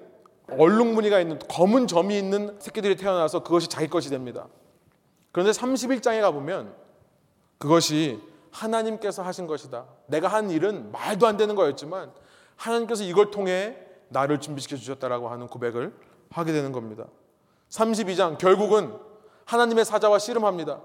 얼룩 0.58 0.88
무늬가 0.88 1.20
있는 1.20 1.38
검은 1.48 1.86
점이 1.86 2.16
있는 2.18 2.56
새끼들이 2.60 2.96
태어나서 2.96 3.42
그것이 3.42 3.68
자기 3.68 3.88
것이 3.88 4.10
됩니다. 4.10 4.46
그런데 5.32 5.52
31장에 5.52 6.20
가보면 6.20 6.74
그것이 7.58 8.20
하나님께서 8.50 9.22
하신 9.22 9.46
것이다. 9.46 9.86
내가 10.06 10.28
한 10.28 10.50
일은 10.50 10.90
말도 10.92 11.26
안 11.26 11.36
되는 11.36 11.54
거였지만 11.54 12.12
하나님께서 12.56 13.04
이걸 13.04 13.30
통해 13.30 13.76
나를 14.08 14.40
준비시켜 14.40 14.76
주셨다라고 14.76 15.28
하는 15.28 15.46
고백을 15.46 15.94
하게 16.30 16.52
되는 16.52 16.72
겁니다. 16.72 17.04
32장 17.70 18.38
결국은 18.38 18.94
하나님의 19.44 19.84
사자와 19.84 20.18
씨름합니다. 20.18 20.80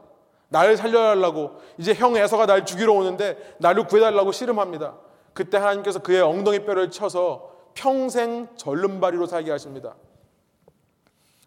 나를 0.49 0.77
살려달라고 0.77 1.59
이제 1.77 1.93
형 1.93 2.15
에서가 2.15 2.45
날 2.45 2.65
죽이러 2.65 2.93
오는데 2.93 3.55
나를 3.59 3.87
구해달라고 3.87 4.31
씨름합니다. 4.31 4.95
그때 5.33 5.57
하나님께서 5.57 5.99
그의 5.99 6.21
엉덩이 6.21 6.59
뼈를 6.65 6.91
쳐서 6.91 7.51
평생 7.73 8.47
절름발이로 8.55 9.25
살게 9.25 9.49
하십니다. 9.51 9.95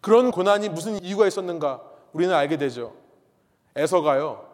그런 0.01 0.31
고난이 0.31 0.69
무슨 0.69 1.01
이유가 1.01 1.25
있었는가 1.25 1.81
우리는 2.11 2.33
알게 2.33 2.57
되죠. 2.57 2.93
에서가요. 3.75 4.46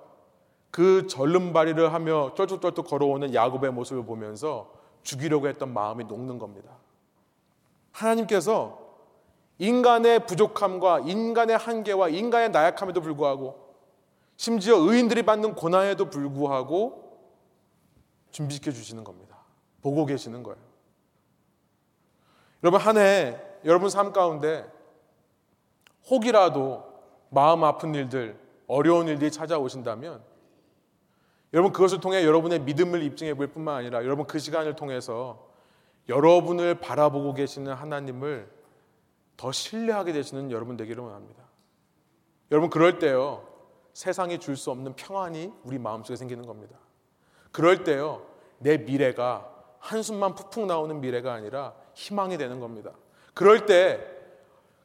그 0.74 1.06
절름발이를 1.06 1.94
하며 1.94 2.34
쩔뚝쩔뚝 2.34 2.88
걸어오는 2.88 3.36
야곱의 3.36 3.72
모습을 3.72 4.08
보면서 4.08 4.74
죽이려고 5.04 5.48
했던 5.48 5.72
마음이 5.72 6.06
녹는 6.06 6.40
겁니다. 6.40 6.72
하나님께서 7.92 8.80
인간의 9.60 10.26
부족함과 10.26 11.02
인간의 11.02 11.60
한계와 11.60 12.10
인간의 12.10 12.50
나약함에도 12.50 13.02
불구하고 13.02 13.76
심지어 14.36 14.78
의인들이 14.78 15.22
받는 15.22 15.54
고난에도 15.54 16.10
불구하고 16.10 17.20
준비시켜 18.32 18.72
주시는 18.72 19.04
겁니다. 19.04 19.38
보고 19.84 20.08
계시는 20.08 20.42
거예요. 20.42 20.58
여러분 22.64 22.82
한 22.82 22.98
해 22.98 23.40
여러분 23.64 23.92
삶 23.92 24.12
가운데 24.12 24.66
혹이라도 26.10 26.84
마음 27.30 27.64
아픈 27.64 27.94
일들, 27.94 28.40
어려운 28.66 29.08
일들이 29.08 29.30
찾아오신다면 29.30 30.33
여러분 31.54 31.72
그것을 31.72 32.00
통해 32.00 32.26
여러분의 32.26 32.60
믿음을 32.62 33.04
입증해 33.04 33.36
볼 33.36 33.48
뿐만 33.48 33.76
아니라 33.76 34.04
여러분 34.04 34.26
그 34.26 34.40
시간을 34.40 34.76
통해서 34.76 35.48
여러분을 36.10 36.80
바라보고 36.80 37.34
계시는 37.34 37.74
하나님을 37.74 38.50
더 39.38 39.52
신뢰하게 39.52 40.14
되시는 40.14 40.52
여러분 40.52 40.78
되기를 40.78 41.04
원합니다. 41.04 41.44
여러분 42.52 42.70
그럴 42.70 43.00
때요. 43.00 43.48
세상이 43.94 44.40
줄 44.40 44.58
수 44.58 44.72
없는 44.72 44.96
평안이 44.96 45.54
우리 45.64 45.78
마음속에 45.78 46.16
생기는 46.16 46.46
겁니다. 46.46 46.78
그럴 47.52 47.84
때요. 47.84 48.26
내 48.58 48.78
미래가 48.78 49.50
한숨만 49.80 50.34
푹푹 50.36 50.66
나오는 50.66 51.00
미래가 51.00 51.34
아니라 51.34 51.76
희망이 51.94 52.38
되는 52.38 52.60
겁니다. 52.60 52.92
그럴 53.34 53.66
때 53.66 54.04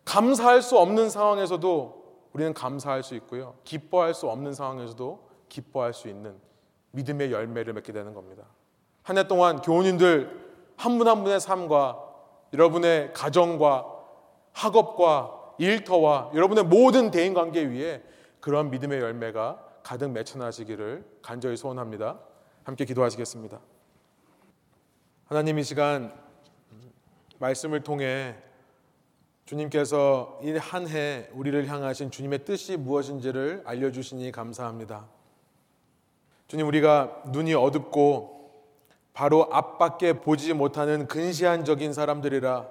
감사할 0.05 0.61
수 0.61 0.79
없는 0.79 1.09
상황에서도 1.09 2.29
우리는 2.33 2.53
감사할 2.53 3.03
수 3.03 3.15
있고요. 3.15 3.55
기뻐할 3.65 4.13
수 4.13 4.29
없는 4.29 4.53
상황에서도 4.53 5.29
기뻐할 5.49 5.95
수 5.95 6.09
있는 6.09 6.37
믿음의 6.99 7.31
열매를 7.33 7.73
맺게 7.75 7.93
되는 7.93 8.13
겁니다. 8.15 8.43
한 9.05 9.17
해 9.19 9.27
동안 9.29 9.61
교우님들 9.63 10.49
한 10.77 10.99
분 10.99 11.07
한 11.09 11.23
분의 11.25 11.41
삶과 11.41 12.05
여러분의 12.53 13.13
가정과 13.15 13.87
학업과 14.53 15.55
일터와 15.59 16.31
여러분의 16.35 16.65
모든 16.65 17.11
대인 17.11 17.35
관계 17.35 17.65
위에 17.65 18.03
그런 18.41 18.71
믿음의 18.71 19.01
열매가 19.01 19.65
가득 19.83 20.11
맺혀나시기를 20.11 21.05
간절히 21.23 21.57
소원합니다. 21.57 22.19
함께 22.65 22.85
기도하시겠습니다. 22.85 23.59
하나님 25.27 25.59
이 25.59 25.63
시간 25.65 26.13
말씀을 27.39 27.83
통해 27.83 28.37
주님께서 29.47 30.39
이 30.43 30.53
한 30.59 30.87
해 30.87 31.29
우리를 31.33 31.67
향하신 31.67 32.11
주님의 32.11 32.45
뜻이 32.45 32.77
무엇인지를 32.77 33.63
알려주시니 33.65 34.31
감사합니다. 34.33 35.07
주님, 36.49 36.67
우리가 36.67 37.25
눈이 37.27 37.53
어둡고 37.53 38.39
바로 39.13 39.49
앞밖에 39.53 40.15
보지 40.15 40.55
못하는 40.55 41.07
근시안적인 41.07 41.93
사람들이라 41.93 42.67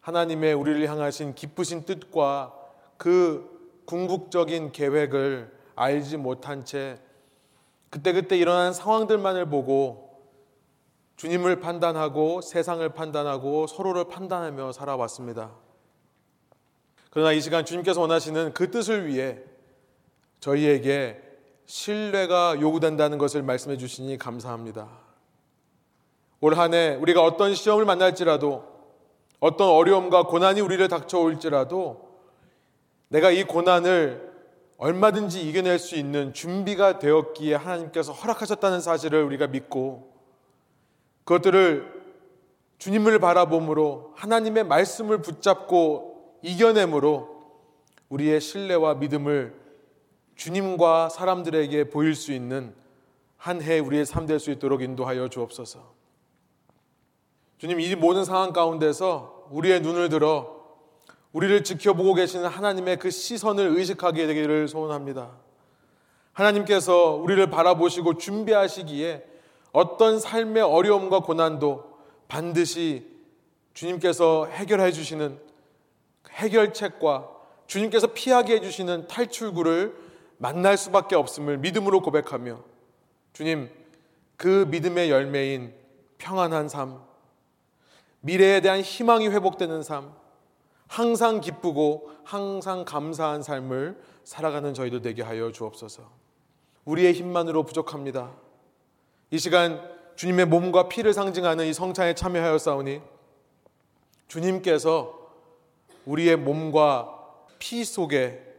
하나님의 0.00 0.52
우리를 0.52 0.86
향하신 0.86 1.34
기쁘신 1.34 1.84
뜻과 1.86 2.52
그 2.98 3.82
궁극적인 3.86 4.72
계획을 4.72 5.56
알지 5.74 6.18
못한 6.18 6.66
채 6.66 6.98
그때그때 7.88 8.36
일어난 8.36 8.74
상황들만을 8.74 9.46
보고 9.46 10.20
주님을 11.16 11.60
판단하고 11.60 12.42
세상을 12.42 12.86
판단하고 12.90 13.66
서로를 13.68 14.08
판단하며 14.08 14.72
살아왔습니다. 14.72 15.52
그러나 17.10 17.32
이 17.32 17.40
시간 17.40 17.64
주님께서 17.64 18.00
원하시는 18.00 18.52
그 18.52 18.70
뜻을 18.70 19.06
위해 19.06 19.38
저희에게 20.40 21.31
신뢰가 21.76 22.60
요구된다는 22.60 23.16
것을 23.16 23.42
말씀해 23.42 23.78
주시니 23.78 24.18
감사합니다. 24.18 24.90
올 26.42 26.52
한 26.54 26.74
해 26.74 26.96
우리가 26.96 27.24
어떤 27.24 27.54
시험을 27.54 27.86
만날지라도 27.86 28.62
어떤 29.40 29.70
어려움과 29.70 30.24
고난이 30.24 30.60
우리를 30.60 30.86
닥쳐올지라도 30.88 32.10
내가 33.08 33.30
이 33.30 33.44
고난을 33.44 34.32
얼마든지 34.76 35.48
이겨낼 35.48 35.78
수 35.78 35.96
있는 35.96 36.34
준비가 36.34 36.98
되었기에 36.98 37.54
하나님께서 37.54 38.12
허락하셨다는 38.12 38.82
사실을 38.82 39.22
우리가 39.24 39.46
믿고 39.46 40.12
그것들을 41.24 42.02
주님을 42.76 43.18
바라봄으로 43.18 44.12
하나님의 44.16 44.64
말씀을 44.64 45.22
붙잡고 45.22 46.36
이겨내므로 46.42 47.30
우리의 48.10 48.42
신뢰와 48.42 48.96
믿음을 48.96 49.61
주님과 50.42 51.08
사람들에게 51.08 51.90
보일 51.90 52.16
수 52.16 52.32
있는 52.32 52.74
한 53.36 53.62
해 53.62 53.78
우리의 53.78 54.04
삶 54.04 54.26
될 54.26 54.40
수 54.40 54.50
있도록 54.50 54.82
인도하여 54.82 55.28
주옵소서. 55.28 55.94
주님, 57.58 57.78
이 57.78 57.94
모든 57.94 58.24
상황 58.24 58.52
가운데서 58.52 59.46
우리의 59.50 59.82
눈을 59.82 60.08
들어 60.08 60.60
우리를 61.32 61.62
지켜보고 61.62 62.14
계시는 62.14 62.48
하나님의 62.48 62.98
그 62.98 63.10
시선을 63.10 63.76
의식하게 63.78 64.26
되기를 64.26 64.66
소원합니다. 64.66 65.30
하나님께서 66.32 67.10
우리를 67.14 67.48
바라보시고 67.48 68.18
준비하시기에 68.18 69.24
어떤 69.70 70.18
삶의 70.18 70.64
어려움과 70.64 71.20
고난도 71.20 71.84
반드시 72.26 73.06
주님께서 73.74 74.46
해결해 74.46 74.90
주시는 74.90 75.38
해결책과 76.30 77.28
주님께서 77.68 78.08
피하게 78.08 78.56
해주시는 78.56 79.06
탈출구를 79.06 80.01
만날 80.42 80.76
수밖에 80.76 81.14
없음을 81.14 81.58
믿음으로 81.58 82.02
고백하며 82.02 82.58
주님 83.32 83.70
그 84.36 84.66
믿음의 84.68 85.08
열매인 85.08 85.72
평안한 86.18 86.68
삶, 86.68 87.00
미래에 88.22 88.60
대한 88.60 88.80
희망이 88.80 89.28
회복되는 89.28 89.84
삶, 89.84 90.12
항상 90.88 91.40
기쁘고 91.40 92.10
항상 92.24 92.84
감사한 92.84 93.44
삶을 93.44 94.02
살아가는 94.24 94.74
저희도 94.74 95.00
되게 95.00 95.22
하여 95.22 95.52
주옵소서. 95.52 96.10
우리의 96.86 97.12
힘만으로 97.12 97.62
부족합니다. 97.62 98.32
이 99.30 99.38
시간 99.38 99.80
주님의 100.16 100.46
몸과 100.46 100.88
피를 100.88 101.14
상징하는 101.14 101.66
이 101.66 101.72
성찬에 101.72 102.16
참여하여 102.16 102.58
싸우니 102.58 103.00
주님께서 104.26 105.20
우리의 106.04 106.36
몸과 106.36 107.16
피 107.60 107.84
속에 107.84 108.51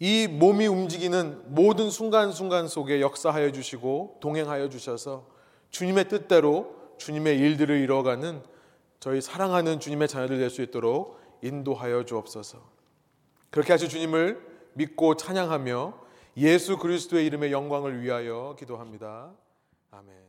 이 0.00 0.28
몸이 0.28 0.66
움직이는 0.66 1.42
모든 1.46 1.90
순간순간 1.90 2.68
속에 2.68 3.00
역사하여 3.00 3.50
주시고 3.52 4.18
동행하여 4.20 4.68
주셔서 4.68 5.26
주님의 5.70 6.08
뜻대로 6.08 6.76
주님의 6.98 7.38
일들을 7.38 7.78
이뤄가는 7.80 8.42
저희 9.00 9.20
사랑하는 9.20 9.80
주님의 9.80 10.08
자녀들 10.08 10.38
될 10.38 10.50
수 10.50 10.62
있도록 10.62 11.18
인도하여 11.42 12.04
주옵소서. 12.04 12.58
그렇게 13.50 13.72
하실 13.72 13.88
주님을 13.88 14.40
믿고 14.74 15.16
찬양하며 15.16 16.00
예수 16.36 16.78
그리스도의 16.78 17.26
이름의 17.26 17.52
영광을 17.52 18.02
위하여 18.02 18.56
기도합니다. 18.58 19.32
아멘. 19.90 20.27